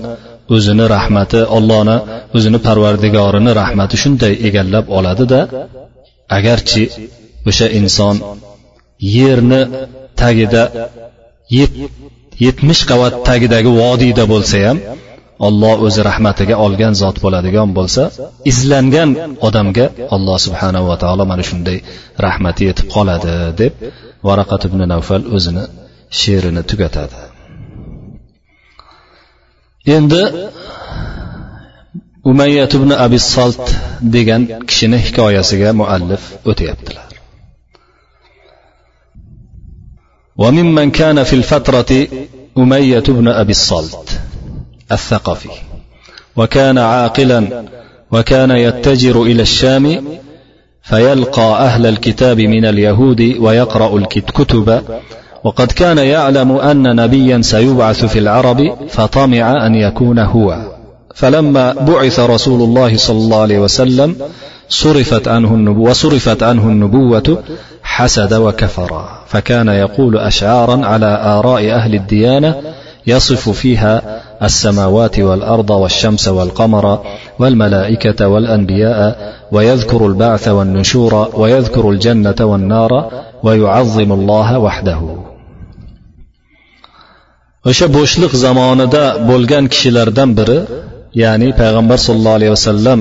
o'zini 0.54 0.84
rahmati 0.96 1.40
ollohni 1.56 1.96
o'zini 2.36 2.58
parvardigorini 2.66 3.50
rahmati 3.60 3.96
shunday 4.02 4.32
egallab 4.48 4.86
oladida 4.98 5.40
agarchi 6.38 6.84
o'sha 7.50 7.66
inson 7.78 8.16
yerni 9.16 9.60
tagida 10.20 10.62
yetmish 12.44 12.82
qavat 12.90 13.14
tagidagi 13.28 13.70
vodiyda 13.80 14.24
bo'lsa 14.32 14.56
ham 14.66 14.78
olloh 15.46 15.76
o'zi 15.86 16.00
rahmatiga 16.10 16.56
olgan 16.64 16.94
zot 17.02 17.16
bo'ladigan 17.24 17.68
bo'lsa 17.78 18.02
izlangan 18.50 19.10
odamga 19.48 19.86
alloh 20.16 20.38
subhanahu 20.46 20.86
va 20.90 20.96
taolo 21.02 21.24
mana 21.32 21.44
shunday 21.50 21.78
rahmati 22.26 22.62
yetib 22.68 22.86
qoladi 22.96 23.34
deb 23.60 23.72
varaqat 24.28 24.62
ibn 24.68 24.80
navfal 24.92 25.22
o'zini 25.36 25.64
she'rini 26.20 26.62
tugatadi. 26.70 27.27
Endi 29.96 30.22
umayyat 32.30 32.72
ibn 32.78 32.90
abi 33.04 33.18
salt 33.18 33.64
degan 34.14 34.42
kishini 34.68 34.98
hikoyasiga 35.04 35.72
muallif 35.80 36.22
o'tyaptilar. 36.50 37.08
وممن 40.38 40.90
كان 40.90 41.22
في 41.22 41.32
الفترة 41.36 42.06
أمية 42.58 43.06
بن 43.08 43.28
أبي 43.28 43.50
الصلت 43.50 44.20
الثقفي 44.92 45.48
وكان 46.36 46.78
عاقلا 46.78 47.64
وكان 48.10 48.50
يتجر 48.50 49.22
إلى 49.22 49.42
الشام 49.42 50.04
فيلقى 50.82 51.48
أهل 51.66 51.86
الكتاب 51.86 52.40
من 52.40 52.64
اليهود 52.64 53.20
ويقرأ 53.38 53.98
الكتب 53.98 54.82
وقد 55.44 55.72
كان 55.72 55.98
يعلم 55.98 56.52
أن 56.52 56.96
نبيا 56.96 57.42
سيبعث 57.42 58.04
في 58.04 58.18
العرب 58.18 58.74
فطمع 58.88 59.66
أن 59.66 59.74
يكون 59.74 60.18
هو. 60.18 60.56
فلما 61.14 61.72
بعث 61.72 62.20
رسول 62.20 62.62
الله 62.62 62.96
صلى 62.96 63.18
الله 63.18 63.40
عليه 63.40 63.58
وسلم 63.58 64.16
صرفت 64.68 65.28
عنه 65.28 65.54
النبوة 65.54 65.90
وصرفت 65.90 66.42
عنه 66.42 66.62
النبوة 66.62 67.42
حسد 67.82 68.34
وكفر. 68.34 69.08
فكان 69.26 69.68
يقول 69.68 70.18
أشعارا 70.18 70.86
على 70.86 71.20
آراء 71.24 71.70
أهل 71.70 71.94
الديانة 71.94 72.54
يصف 73.06 73.48
فيها 73.48 74.22
السماوات 74.42 75.20
والأرض 75.20 75.70
والشمس 75.70 76.28
والقمر 76.28 76.98
والملائكة 77.38 78.28
والأنبياء 78.28 79.32
ويذكر 79.52 80.06
البعث 80.06 80.48
والنشور 80.48 81.28
ويذكر 81.34 81.90
الجنة 81.90 82.36
والنار 82.40 83.10
ويعظم 83.42 84.12
الله 84.12 84.58
وحده. 84.58 85.27
O'sha 87.68 87.86
bo'shliq 87.96 88.32
zamonida 88.44 89.04
bo'lgan 89.30 89.64
kishilardan 89.72 90.30
biri 90.38 90.58
ya'ni 91.22 91.48
payg'ambar 91.60 91.98
sollallohu 92.06 92.38
alayhi 92.40 92.54
vasallam 92.56 93.00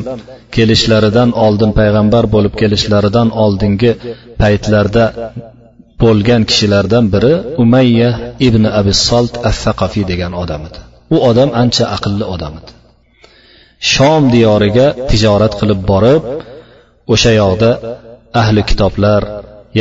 kelishlaridan 0.56 1.30
oldin 1.46 1.72
payg'ambar 1.80 2.24
bo'lib 2.36 2.54
kelishlaridan 2.62 3.28
oldingi 3.44 3.92
paytlarda 4.42 5.06
bo'lgan 6.04 6.42
kishilardan 6.50 7.06
biri 7.14 7.34
umayya 7.64 8.10
ibn 8.48 8.64
abi 8.80 8.94
solt 9.08 9.34
as 9.50 9.60
degan 10.12 10.34
odam 10.44 10.62
edi. 10.70 10.80
U 11.16 11.18
odam 11.30 11.50
ancha 11.62 11.86
aqlli 11.96 12.26
odam 12.36 12.54
edi. 12.60 12.72
Shom 13.94 14.24
diyoriga 14.34 14.88
tijorat 15.10 15.54
qilib 15.60 15.80
borib 15.92 16.24
o'sha 17.14 17.32
yoqda 17.42 17.72
ahli 18.42 18.62
kitoblar 18.70 19.22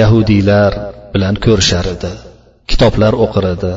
yahudiylar 0.00 0.72
bilan 1.12 1.34
ko'rishar 1.44 1.86
edi 1.94 2.12
kitoblar 2.70 3.12
o'qir 3.24 3.44
edi. 3.54 3.72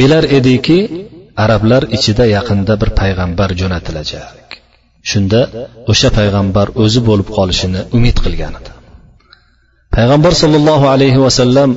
Bilar 0.00 0.24
ediki 0.38 0.78
arablar 1.44 1.82
ichida 1.96 2.24
yaqinda 2.36 2.74
bir 2.80 2.90
payg'ambar 3.00 3.50
jo'natilajak. 3.60 4.46
Shunda 5.10 5.40
o'sha 5.92 6.08
payg'ambar 6.18 6.66
o'zi 6.82 7.00
bo'lib 7.08 7.28
qolishini 7.36 7.80
umid 7.96 8.16
qilgan 8.24 8.54
edi 8.60 8.70
payg'ambar 9.96 10.32
sollallohu 10.42 10.86
alayhi 10.94 11.20
vasallam 11.26 11.70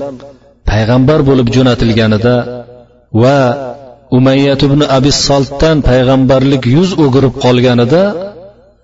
payg'ambar 0.72 1.20
bo'lib 1.30 1.48
jo'natilganida 1.56 2.36
va 3.22 3.38
umayyat 4.18 4.62
ibn 4.68 4.82
abi 4.98 5.12
soltdan 5.28 5.78
payg'ambarlik 5.90 6.64
yuz 6.76 6.90
o'girib 7.04 7.34
qolganida 7.46 8.02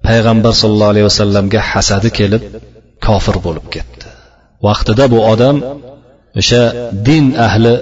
payg'ambar 0.07 0.53
sollallohu 0.61 0.91
alayhi 0.93 1.07
vasallamga 1.11 1.59
hasadi 1.71 2.09
kelib 2.19 2.43
kofir 3.05 3.35
bo'lib 3.45 3.65
ketdi. 3.75 4.07
Vaqtida 4.67 5.05
bu 5.13 5.19
odam 5.33 5.55
o'sha 6.41 6.63
din 7.07 7.25
ahli 7.47 7.73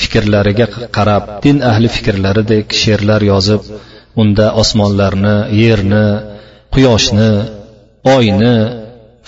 fikrlariga 0.00 0.66
qarab 0.96 1.24
din 1.44 1.58
ahli 1.70 1.88
fikrlaridek 1.96 2.66
she'rlar 2.82 3.22
yozib 3.32 3.62
unda 4.22 4.46
osmonlarni 4.62 5.36
yerni 5.62 6.04
quyoshni 6.74 7.30
oyni 8.16 8.54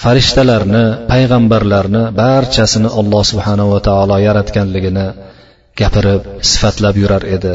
farishtalarni 0.02 0.84
payg'ambarlarni 1.10 2.02
barchasini 2.20 2.88
alloh 3.00 3.22
subhanava 3.30 3.78
taolo 3.88 4.16
yaratganligini 4.26 5.06
gapirib 5.80 6.22
sifatlab 6.50 6.96
yurar 7.02 7.24
edi. 7.36 7.54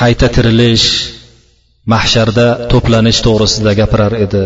Qayta 0.00 0.26
tirilish 0.36 0.86
mahsharda 1.92 2.46
to'planish 2.72 3.20
to'g'risida 3.26 3.72
gapirar 3.80 4.14
edi. 4.26 4.44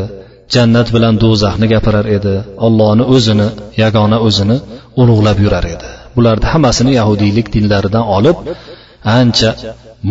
Jannat 0.54 0.88
bilan 0.94 1.14
do'zaxni 1.24 1.66
gapirar 1.74 2.06
edi. 2.16 2.34
Ollohni 2.66 3.04
o'zini 3.14 3.48
yagona 3.82 4.18
o'zini 4.28 4.56
ulug'lab 5.00 5.38
yurar 5.44 5.66
edi. 5.74 5.90
Bularni 6.18 6.46
hammasini 6.52 6.92
yahudiylik 7.00 7.46
dinlaridan 7.56 8.04
olib 8.16 8.36
ancha 9.18 9.50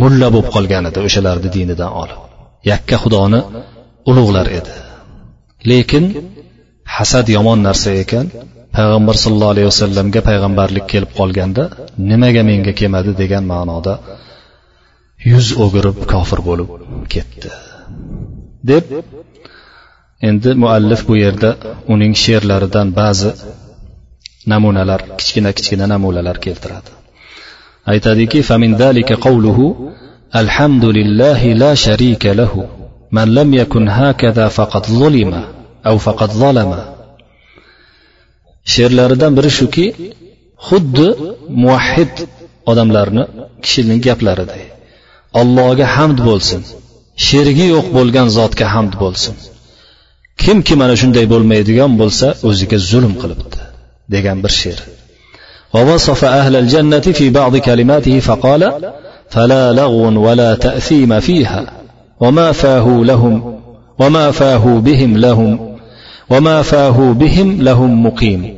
mulla 0.02 0.28
bo'lib 0.34 0.50
qolgan 0.56 0.84
edi 0.90 1.00
o'shalarni 1.08 1.50
dinidan 1.56 1.92
olib. 2.02 2.20
Yakka 2.72 2.96
xudoni 3.04 3.40
ulug'lar 4.10 4.48
edi. 4.60 4.74
Lekin 5.70 6.06
hasad 6.96 7.28
yomon 7.36 7.60
narsa 7.68 7.90
ekan 8.04 8.26
payg'ambar 8.78 9.16
sollallohu 9.24 9.54
alayhi 9.56 9.70
vasallamga 9.72 10.22
payg'ambarlik 10.30 10.86
kelib 10.94 11.12
qolganda 11.20 11.64
nimaga 12.10 12.42
menga 12.50 12.74
kelmadi 12.80 13.12
degan 13.22 13.44
ma'noda 13.54 13.94
yuz 15.32 15.48
o'girib 15.64 15.98
kofir 16.12 16.40
bo'lib 16.50 16.70
ketdi. 17.14 17.50
Deb 18.72 18.86
endi 20.30 20.50
muallif 20.64 21.02
bu 21.10 21.16
yerda 21.24 21.50
uning 21.94 22.14
she'rlaridan 22.24 22.88
ba'zi 23.02 23.30
namunalar 24.52 25.02
kichkina 25.20 25.52
kichkina 25.58 25.86
namunalar 25.94 26.38
keltiradi. 26.46 26.92
Aytadiki 27.92 28.40
alhamdulillahi 30.42 31.56
la 31.60 31.72
sharika 31.76 32.36
lahu 32.36 32.68
man 33.12 33.28
lam 33.38 33.50
yakun 33.54 33.88
hakada 33.88 34.50
faqat 34.58 34.86
zulima 35.00 35.42
au 35.90 35.98
faqat 36.06 36.32
zalama. 36.42 36.80
She'rlaridan 38.74 39.32
biri 39.38 39.52
shuki 39.60 39.86
xuddi 40.68 41.08
muvahid 41.64 42.14
odamlarni 42.72 43.24
kishining 43.64 44.00
gaplariday 44.08 44.64
allohga 45.42 45.86
hamd 45.96 46.20
bo'lsin 46.30 46.62
sherigi 47.28 47.66
yo'q 47.76 47.88
bo'lgan 47.98 48.28
zotga 48.38 48.66
hamd 48.76 48.94
bo'lsin. 49.04 49.36
Kimki 50.44 50.74
mana 50.82 50.96
shunday 51.02 51.26
bo'lmaydigan 51.34 51.92
bo'lsa 52.02 52.28
o'ziga 52.50 52.78
zulm 52.90 53.14
qilibdi. 53.22 53.57
Degan 54.14 54.44
bir 54.44 54.50
she'r 54.50 54.80
ووصف 55.74 56.26
أهل 56.26 56.56
الجنة 56.56 57.00
في 57.00 57.30
بعض 57.30 57.58
كلماته 57.58 58.20
فقال 58.20 58.92
فلا 59.30 59.74
لغو 59.74 60.28
ولا 60.28 60.56
تأثيم 60.56 61.20
فيها. 61.20 61.72
وما 62.20 62.52
فاه 62.52 62.88
لهم 63.04 63.62
وما 64.00 64.32
فاه 64.32 64.66
بهم 64.66 65.18
لهم 65.18 65.78
وما 66.30 66.62
فاه 66.62 67.14
بهم 67.14 67.62
لهم 67.62 68.06
مقيم. 68.06 68.58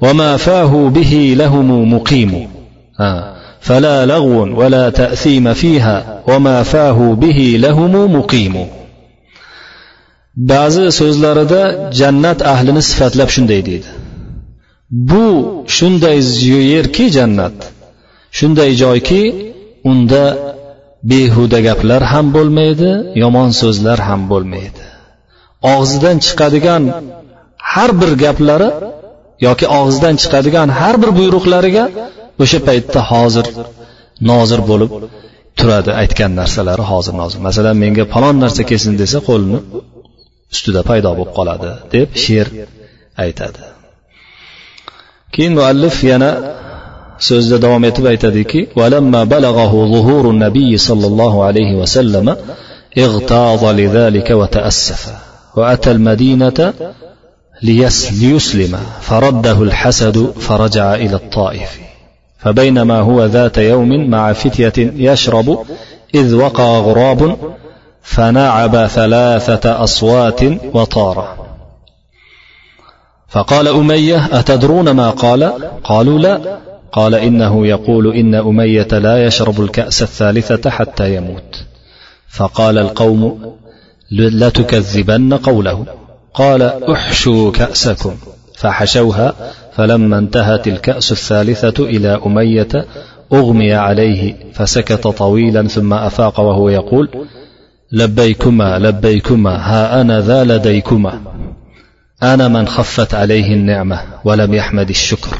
وما 0.00 0.36
فاه 0.36 0.88
به 0.88 1.34
لهم 1.38 1.94
مقيم. 1.94 2.48
آه. 3.00 3.34
فلا 3.60 4.06
لغو 4.06 4.60
ولا 4.60 4.90
تأثيم 4.90 5.54
فيها 5.54 6.22
وما 6.28 6.62
فاه 6.62 7.14
به 7.14 7.56
لهم 7.58 8.16
مقيم. 8.16 8.66
ba'zi 10.38 10.92
so'zlarida 11.00 11.90
jannat 12.00 12.38
ahlini 12.52 12.82
sifatlab 12.88 13.28
shunday 13.34 13.60
deydi 13.68 13.88
bu 14.90 15.64
shunday 15.76 16.18
yerki 16.74 17.06
jannat. 17.16 17.58
Shunday 18.38 18.70
joyki 18.82 19.22
unda 19.90 20.24
behuda 21.10 21.58
gaplar 21.68 22.02
ham 22.12 22.26
bo'lmaydi 22.36 22.90
yomon 23.22 23.50
so'zlar 23.60 23.98
ham 24.08 24.22
bo'lmaydi. 24.32 24.82
Og'zidan 25.74 26.16
chiqadigan 26.26 26.82
har 27.72 27.90
bir 28.00 28.10
gaplari 28.24 28.70
yoki 29.46 29.66
og'zidan 29.80 30.14
chiqadigan 30.22 30.68
har 30.80 30.94
bir 31.02 31.10
buyruqlariga 31.18 31.84
o'sha 32.42 32.58
paytda 32.68 33.00
hozir 33.10 33.46
nozir 34.30 34.60
bo'lib 34.70 34.90
turadi 35.58 35.90
aytgan 36.02 36.32
narsalari 36.40 36.84
hozir 36.92 37.14
nozir. 37.20 37.38
Masalan 37.48 37.76
menga 37.84 38.04
falon 38.14 38.36
narsa 38.44 38.62
kelsin 38.70 38.92
desa 39.02 39.18
qo'lini 39.28 39.58
ustida 40.54 40.80
paydo 40.90 41.10
bo'lib 41.18 41.32
qoladi 41.38 41.70
deb 41.94 42.08
she'r 42.24 42.48
aytadi. 43.24 43.77
Keyin 45.34 45.52
muallif 45.58 45.96
yana 46.10 46.30
so'zda 47.28 47.56
davom 47.64 47.84
etib 47.90 48.04
aytadiki 48.12 48.60
valamma 48.80 49.20
balaghahu 49.32 49.78
zuhuru 49.94 50.32
nabiy 50.44 50.72
sollallohu 50.88 51.38
alayhi 51.48 51.74
vasallam 51.82 52.28
اغتاظ 52.98 53.64
لذلك 53.64 54.30
وتأسف 54.30 55.12
وأتى 55.56 55.90
المدينة 55.90 56.72
ليسلم 57.62 58.78
فرده 59.00 59.62
الحسد 59.62 60.32
فرجع 60.40 60.94
إلى 60.94 61.16
الطائف 61.16 61.78
فبينما 62.38 63.00
هو 63.00 63.24
ذات 63.24 63.58
يوم 63.58 64.10
مع 64.10 64.32
فتية 64.32 64.72
يشرب 64.78 65.58
إذ 66.14 66.34
وقع 66.34 66.78
غراب 66.78 67.36
فنعب 68.02 68.86
ثلاثة 68.86 69.84
أصوات 69.84 70.40
وطار 70.74 71.47
فقال 73.28 73.68
أمية 73.68 74.28
أتدرون 74.32 74.90
ما 74.90 75.10
قال؟ 75.10 75.52
قالوا 75.84 76.18
لا. 76.18 76.58
قال 76.92 77.14
إنه 77.14 77.66
يقول 77.66 78.16
إن 78.16 78.34
أمية 78.34 78.88
لا 78.92 79.24
يشرب 79.24 79.60
الكأس 79.60 80.02
الثالثة 80.02 80.70
حتى 80.70 81.14
يموت. 81.14 81.64
فقال 82.28 82.78
القوم 82.78 83.52
لتكذبن 84.10 85.34
قوله. 85.34 85.86
قال 86.34 86.62
احشوا 86.62 87.52
كأسكم. 87.52 88.16
فحشوها 88.58 89.34
فلما 89.72 90.18
انتهت 90.18 90.68
الكأس 90.68 91.12
الثالثة 91.12 91.84
إلى 91.84 92.20
أمية 92.26 92.68
أغمي 93.32 93.74
عليه 93.74 94.34
فسكت 94.52 95.06
طويلا 95.06 95.68
ثم 95.68 95.92
أفاق 95.92 96.40
وهو 96.40 96.68
يقول 96.68 97.08
لبيكما 97.92 98.78
لبيكما 98.78 99.56
ها 99.56 100.00
أنا 100.00 100.20
ذا 100.20 100.44
لديكما. 100.44 101.20
أنا 102.22 102.48
من 102.48 102.66
خفت 102.66 103.14
عليه 103.14 103.52
النعمة 103.52 104.00
ولم 104.24 104.54
يحمد 104.54 104.88
الشكر. 104.88 105.38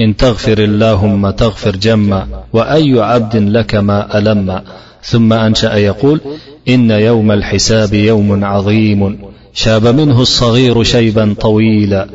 إن 0.00 0.16
تغفر 0.16 0.58
اللهم 0.58 1.30
تغفر 1.30 1.76
جما 1.76 2.26
وأي 2.52 3.00
عبد 3.00 3.36
لك 3.36 3.74
ما 3.74 4.18
ألم. 4.18 4.62
ثم 5.02 5.32
أنشأ 5.32 5.74
يقول 5.74 6.20
إن 6.68 6.90
يوم 6.90 7.32
الحساب 7.32 7.94
يوم 7.94 8.44
عظيم. 8.44 9.18
شاب 9.54 9.86
منه 9.86 10.22
الصغير 10.22 10.82
شيبا 10.82 11.34
طويلا. 11.40 12.06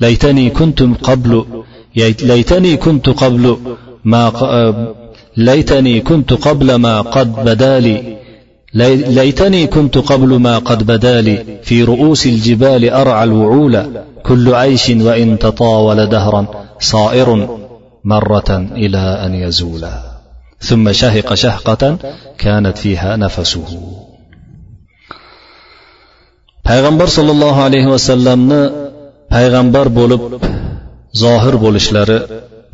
ليتني 0.00 0.50
كنت 0.50 0.82
قبل 0.82 1.44
ليتني 2.22 2.76
كنت 2.76 3.08
قبل 3.08 3.56
ما 4.04 4.32
ليتني 5.36 6.00
كنت 6.00 6.32
قبل 6.32 6.74
ما 6.74 7.00
قد 7.00 7.44
بدالي 7.44 8.16
ليتني 8.73 9.67
كنت 9.67 9.97
قبل 9.97 10.27
ما 10.27 10.57
قد 10.57 10.83
بدالي 10.83 11.59
في 11.63 11.83
رؤوس 11.83 12.25
الجبال 12.25 12.89
أرعى 12.89 13.23
الوعول 13.23 14.03
كل 14.23 14.55
عيش 14.55 14.89
وإن 14.89 15.39
تطاول 15.39 16.05
دهرا 16.05 16.45
صائر 16.79 17.59
مرة 18.03 18.49
إلى 18.71 18.97
أن 18.97 19.33
يزول 19.35 19.87
ثم 20.59 20.91
شهق 20.91 21.33
شهقة 21.33 21.97
كانت 22.37 22.77
فيها 22.77 23.15
نفسه 23.15 23.65
payg'ambar 26.67 27.07
sollallohu 27.17 27.59
alayhi 27.67 27.89
vasallamni 27.95 28.61
payg'ambar 29.33 29.87
bo'lib 29.99 30.21
zohir 31.23 31.55
bo'lishlari 31.65 32.17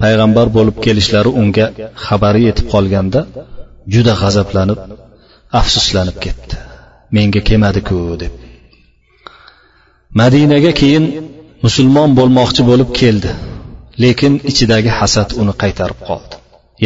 payg'ambar 0.03 0.47
bo'lib 0.55 0.75
kelishlari 0.85 1.31
unga 1.41 1.65
xabari 2.05 2.41
yetib 2.47 2.65
qolganda 2.73 3.21
juda 3.93 4.13
g'azablanib 4.21 4.79
afsuslanib 5.60 6.16
ketdi. 6.24 6.56
Menga 7.16 7.40
kelmadiku 7.48 7.98
deb. 8.22 8.32
Madinaga 10.20 10.72
keyin 10.80 11.04
musulmon 11.64 12.10
bo'lmoqchi 12.18 12.62
bo'lib 12.70 12.90
keldi. 13.00 13.30
Lekin 14.02 14.34
ichidagi 14.50 14.90
hasad 14.98 15.30
uni 15.40 15.54
qaytarib 15.62 16.00
qoldi. 16.08 16.34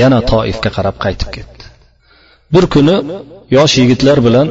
Yana 0.00 0.18
toifga 0.32 0.70
qarab 0.76 0.96
qaytib 1.04 1.28
ketdi. 1.36 1.64
Bir 2.54 2.64
kuni 2.74 2.96
yosh 3.56 3.74
yigitlar 3.80 4.18
bilan 4.26 4.48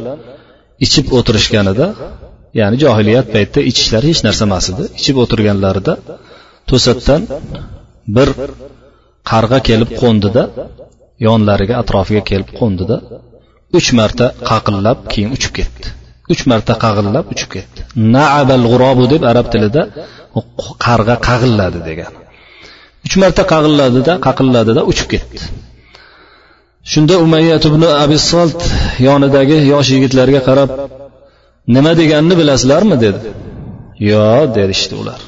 ichib 0.86 1.06
o'tirishganida 1.18 1.86
ya'ni 2.60 2.76
johiliyat 2.84 3.26
paytida 3.34 3.60
ichishlari 3.70 4.06
hech 4.12 4.22
narsa 4.26 4.42
emas 4.48 4.66
edi. 4.72 4.84
Ichib 4.98 5.16
o'tirganlarida 5.22 5.94
to'satdan 6.70 7.22
bir 8.16 8.28
qarg'a 9.30 9.58
kelib 9.68 9.90
qo'ndida 10.00 10.42
yonlariga 11.26 11.74
atrofiga 11.82 12.22
kelib 12.30 12.50
qo'ndida 12.60 12.96
uch 13.78 13.88
marta 13.98 14.26
qaqillab 14.50 14.98
keyin 15.12 15.30
uchib 15.36 15.52
ketdi. 15.58 15.86
Uch 16.32 16.42
marta 16.50 16.72
qag'illab 16.84 17.26
uchib 17.34 17.48
ketdi. 17.54 17.80
Naabal 18.14 18.64
g'urobu 18.70 19.04
deb 19.12 19.22
arab 19.30 19.46
tilida 19.52 19.82
qarg'a 20.86 21.16
qag'illadi 21.28 21.80
degan 21.88 22.12
uch 23.06 23.14
marta 23.22 23.42
qag'illadida 23.52 24.12
qaqilladida 24.26 24.80
uchib 24.90 25.08
ketdi. 25.12 25.38
Shunda 26.92 27.14
umayyat 27.24 27.64
ibn 27.70 27.82
abi 28.04 28.18
solt 28.30 28.60
yonidagi 29.06 29.56
yosh 29.72 29.90
yigitlarga 29.94 30.40
qarab 30.48 30.70
nima 31.74 31.92
deganini 32.00 32.34
bilasizlarmi? 32.40 32.96
dedi. 33.04 33.20
Yo 34.10 34.26
derishdi 34.56 34.94
ular. 35.02 35.20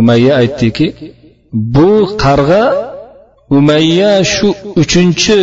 Umayya 0.00 0.32
aytdiki 0.40 0.86
bu 1.74 1.90
qarg'a 2.24 2.64
umayya 3.56 4.12
shu 4.34 4.48
uchinchi 4.82 5.36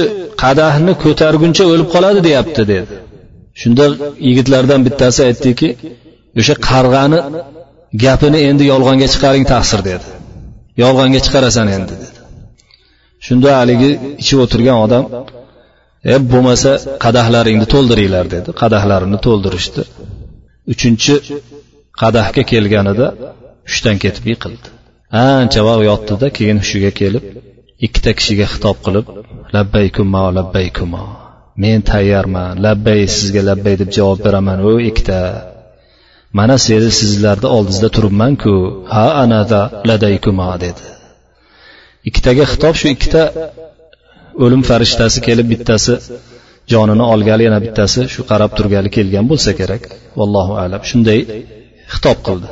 qadahni 0.43 0.93
ko'targuncha 1.03 1.64
o'lib 1.72 1.88
qoladi 1.95 2.20
deyapti 2.28 2.64
dedi. 2.74 2.95
Shunda 3.62 3.86
yigitlardan 4.28 4.82
bittasi 4.88 5.20
aytdiki 5.30 5.70
o'sha 6.39 6.55
qarg'ani 6.70 7.20
gapini 8.03 8.39
endi 8.49 8.64
yolg'onga 8.74 9.08
chiqaring 9.14 9.45
taqsir 9.53 9.80
dedi. 9.89 10.08
Yolg'onga 10.84 11.20
chiqarasan 11.26 11.68
endi 11.78 11.93
dedi. 12.03 12.18
Shunda 13.26 13.49
haligi 13.60 13.91
ichib 14.22 14.39
o'tirgan 14.45 14.78
odam 14.86 15.03
e 16.14 16.16
bo'lmasa 16.32 16.72
qadahlaringni 17.05 17.68
to'ldiringlar 17.74 18.26
dedi. 18.36 18.49
Qadahlarini 18.62 19.20
to'ldirishdi. 19.26 19.82
Uchinchi 20.74 21.16
qadahga 22.01 22.43
kelganida 22.51 23.08
hushdan 23.70 23.95
ketib 24.03 24.26
yiqildi. 24.32 24.68
Ancha 25.26 25.62
vaqt 25.68 25.84
yotdida 25.89 26.28
keyin 26.38 26.58
hushiga 26.64 26.91
kelib 27.01 27.24
ikkita 27.86 28.11
kishiga 28.17 28.45
xitob 28.53 28.78
qilib 28.86 29.05
labbaykumo 29.55 30.23
labbaykumo. 30.38 31.03
Men 31.61 31.80
tayyorman 31.91 32.51
labbay 32.65 33.01
sizga 33.15 33.41
labbay 33.49 33.75
deb 33.82 33.89
javob 33.97 34.19
beraman 34.25 34.59
u 34.69 34.73
ikkita. 34.89 35.19
Mana 36.38 36.55
seni 36.65 36.89
sizlarni 36.99 37.47
oldingizda 37.55 37.89
turibmanku 37.95 38.53
ha 38.93 39.05
anada 39.23 39.61
ladaykumo 39.89 40.47
dedi. 40.63 40.86
Ikkitaga 42.09 42.43
xitob 42.51 42.73
shu 42.80 42.88
ikkita 42.95 43.23
o'lim 44.43 44.61
farishtasi 44.69 45.19
kelib 45.28 45.47
bittasi 45.53 45.93
jonini 46.71 47.05
olgali 47.13 47.43
yana 47.47 47.59
bittasi 47.65 48.01
shu 48.13 48.21
qarab 48.32 48.51
turgali 48.57 48.89
kelgan 48.97 49.25
bo'lsa 49.32 49.51
kerak. 49.59 49.84
Vallohu 50.19 50.53
alam 50.63 50.82
shunday 50.89 51.19
xitob 51.93 52.17
qildi. 52.28 52.49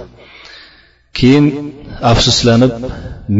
Keyin 1.18 1.46
afsuslanib 2.12 2.74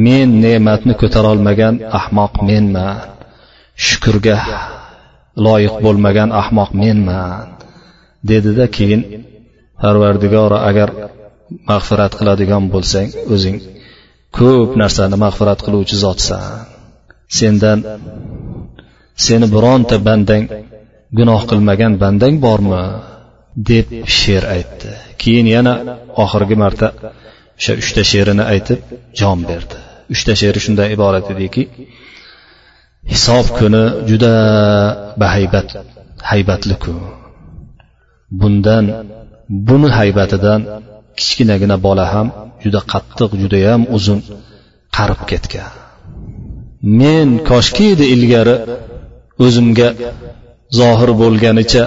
men 0.06 0.30
ne'matni 0.44 0.94
ko'tarolmagan 1.02 1.76
ahmoq 2.00 2.34
menman. 2.50 2.98
Shukurga 3.86 4.38
loyiq 5.46 5.76
bo'lmagan 5.86 6.30
ahmoq 6.42 6.72
menman 6.82 7.46
dedida 8.30 8.66
keyin 8.78 9.02
parvardigora 9.82 10.60
agar 10.70 10.90
mag'firat 11.70 12.14
qiladigan 12.20 12.64
bo'lsang 12.74 13.10
o'zing 13.34 13.58
ko'p 14.38 14.70
narsani 14.82 15.16
mag'firat 15.26 15.60
qiluvchi 15.66 15.96
zotsan. 16.04 16.44
Sendan 17.38 17.80
seni 19.26 19.46
bironta 19.56 19.96
bandang 20.08 20.44
gunoh 21.18 21.42
qilmagan 21.50 21.94
bandang 22.04 22.36
bormi 22.46 22.84
deb 23.70 23.88
she'r 24.18 24.44
aytdi. 24.56 24.92
Keyin 25.22 25.48
yana 25.56 25.74
oxirgi 26.24 26.56
marta 26.64 26.88
o'sha 27.60 27.74
uchta 27.82 28.02
she'rini 28.12 28.44
aytib 28.54 28.80
jon 29.20 29.40
berdi. 29.50 29.76
Uchta 30.14 30.34
she'ri 30.42 30.60
shundan 30.66 30.88
iborat 30.96 31.26
ediki 31.34 31.64
hisob 33.12 33.46
kuni 33.58 33.84
juda 34.10 34.34
bahaybat 35.22 35.68
haybatli 36.30 36.76
kun. 36.84 36.98
Bundan 38.40 38.86
buni 39.68 39.90
haybatidan 39.98 40.62
kichkinagina 41.18 41.78
bola 41.88 42.06
ham 42.14 42.28
juda 42.64 42.80
qattiq 42.92 43.32
judayam 43.42 43.82
uzun 43.98 44.20
qarib 44.98 45.22
ketgan. 45.32 45.72
Men 47.02 47.30
koshki 47.50 47.86
edi 47.94 48.06
ilgari 48.16 48.56
o'zimga 49.46 49.90
zohir 50.80 51.10
bo'lganicha 51.22 51.84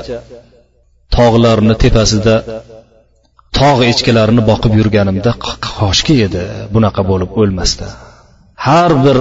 tog'larni 1.17 1.75
tepasida 1.85 2.35
tog' 3.61 3.83
echkilarini 3.91 4.43
boqib 4.51 4.73
yurganimda 4.81 5.33
koshki 5.69 6.15
edi. 6.27 6.43
Bunaqa 6.75 7.03
bo'lib 7.11 7.31
o'lmasdi. 7.41 7.87
Har 8.67 8.93
bir 9.05 9.17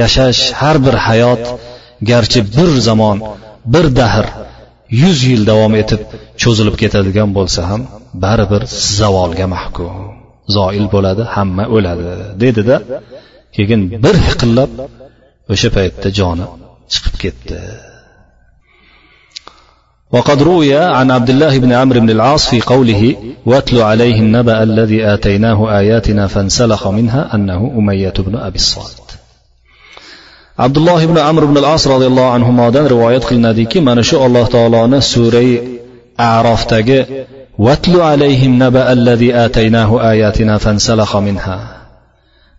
yashash 0.00 0.42
har 0.60 0.76
bir 0.86 0.96
hayot 1.06 1.44
garchi 2.10 2.40
bir 2.56 2.70
zamon 2.88 3.18
bir 3.74 3.86
dahr 4.00 4.26
yuz 5.02 5.18
yil 5.30 5.42
davom 5.50 5.74
etib 5.82 6.02
cho'zilib 6.42 6.76
ketadigan 6.82 7.30
bo'lsa 7.38 7.60
ham 7.70 7.82
baribir 8.24 8.62
zavolga 8.98 9.46
mahkum. 9.54 9.94
Zoil 10.56 10.86
bo'ladi 10.94 11.22
hamma 11.34 11.64
o'ladi 11.76 12.12
dedida 12.42 12.76
keyin 13.56 13.82
bir 14.04 14.14
hiqillab 14.26 14.70
o'sha 15.52 15.68
paytda 15.76 16.08
joni 16.18 16.46
chiqib 16.92 17.14
ketdi. 17.22 17.58
وقد 20.14 20.42
روي 20.42 20.76
عن 20.76 21.10
عبد 21.10 21.30
الله 21.30 21.58
بن 21.58 21.72
عمرو 21.72 22.00
بن 22.00 22.10
العاص 22.10 22.48
في 22.48 22.60
قوله 22.60 23.16
واتل 23.46 23.80
عليه 23.80 24.20
النبأ 24.20 24.62
الذي 24.62 25.14
آتيناه 25.14 25.78
آياتنا 25.78 26.26
فانسلخ 26.26 26.88
منها 26.88 27.34
أنه 27.34 27.72
أمية 27.78 28.14
بن 28.18 28.36
أبي 28.36 28.56
الصالت 28.56 29.10
عبد 30.58 30.76
الله 30.76 31.06
بن 31.06 31.18
عمرو 31.18 31.46
بن 31.46 31.58
العاص 31.58 31.86
رضي 31.88 32.06
الله 32.06 32.30
عنهما 32.30 32.70
دان 32.70 32.86
روايه 32.86 33.18
قلنا 33.18 33.52
ذيك 33.52 33.76
ما 33.76 33.94
نشاء 33.94 34.26
الله 34.26 34.46
تعالى 34.46 35.00
سوري 35.00 35.78
اعراف 36.20 36.72
واتل 37.58 38.00
عليهم 38.00 38.62
نبا 38.62 38.92
الذي 38.92 39.34
آتيناه 39.34 40.10
آياتنا 40.10 40.58
فانسلخ 40.58 41.16
منها. 41.16 41.58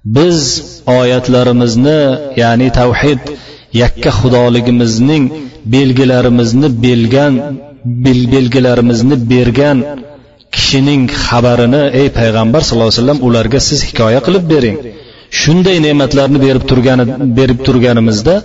بز 0.06 0.64
آيات 0.90 1.30
لرمزنا 1.30 2.20
يعني 2.38 2.70
توحيد 2.70 3.20
tavhid 3.20 3.38
yakka 3.82 4.12
xudoligimizning 4.12 5.24
belgilarimizni 5.74 6.70
belgan 6.86 7.34
belgilarimizni 8.34 9.16
bergan 9.32 9.78
kishining 10.56 11.04
xabarini 11.26 11.84
ey 12.02 12.08
payg'ambar 12.20 12.62
sallallohu 12.68 12.92
alayhi 12.92 13.02
vasallam 13.02 13.20
ularga 13.28 13.60
siz 13.70 13.80
hikoya 13.90 14.20
qilib 14.28 14.46
bering. 14.54 14.78
Shunday 15.42 15.78
ne'matlarni 15.86 16.40
berib 16.48 16.64
turgani 16.70 17.06
berib 17.38 17.60
turganimizda 17.68 18.36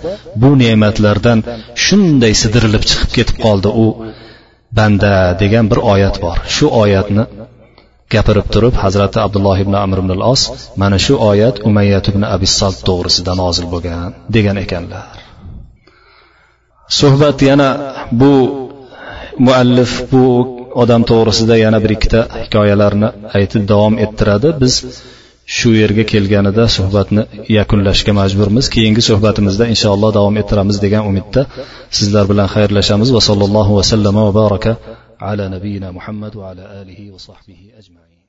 bu 0.41 0.49
ne'matlardan 0.63 1.39
shunday 1.85 2.33
sidirilib 2.41 2.83
chiqib 2.89 3.11
ketib 3.17 3.37
qoldi 3.45 3.69
u. 3.85 3.87
Banda 4.77 5.13
degan 5.41 5.65
bir 5.71 5.79
oyat 5.93 6.15
bor. 6.23 6.37
Shu 6.55 6.65
oyatni 6.83 7.23
gapirib 8.13 8.47
turib 8.53 8.75
hazrati 8.83 9.17
abdulloh 9.25 9.57
ibn 9.63 9.73
amr 9.83 9.97
ibn 10.03 10.11
al 10.17 10.23
os 10.33 10.41
mana 10.81 10.97
shu 11.05 11.13
oyat 11.31 11.55
umayyat 11.69 12.05
ibn 12.11 12.23
abi 12.35 12.47
salt 12.59 12.79
to'g'risida 12.89 13.33
nozil 13.43 13.65
bo'lgan 13.73 14.09
degan 14.35 14.57
ekanlar. 14.65 15.20
Suhbat 16.99 17.37
yana 17.49 17.67
bu 18.21 18.33
muallif 19.45 19.91
bu 20.11 20.23
odam 20.83 21.01
to'g'risida 21.11 21.55
yana 21.65 21.79
bir 21.83 21.91
ikkita 21.97 22.21
hikoyalarni 22.43 23.09
aytib 23.37 23.63
davom 23.71 23.95
ettiradi. 24.05 24.49
Biz 24.61 24.73
shu 25.57 25.69
yerga 25.81 26.03
kelganida 26.11 26.63
suhbatni 26.77 27.23
yakunlashga 27.57 28.13
majburmiz. 28.21 28.65
Keyingi 28.75 29.01
suhbatimizda 29.09 29.65
inshaalloh 29.73 30.11
davom 30.17 30.35
ettiramiz 30.41 30.77
degan 30.85 31.03
umidda 31.09 31.41
sizlar 31.97 32.25
bilan 32.31 32.47
xayrlashamiz. 32.55 33.09
Va 33.17 33.21
sallallohu 33.29 33.71
vasallama 33.79 34.21
va 34.27 34.33
baraka 34.41 34.71
ala 35.31 35.45
nabiyina 35.55 35.87
muhammad 35.97 36.33
va 36.39 36.45
ala 36.51 36.63
alihi 36.81 37.05
va 37.13 37.19
sahbihi 37.27 37.65
ajmain. 37.79 38.20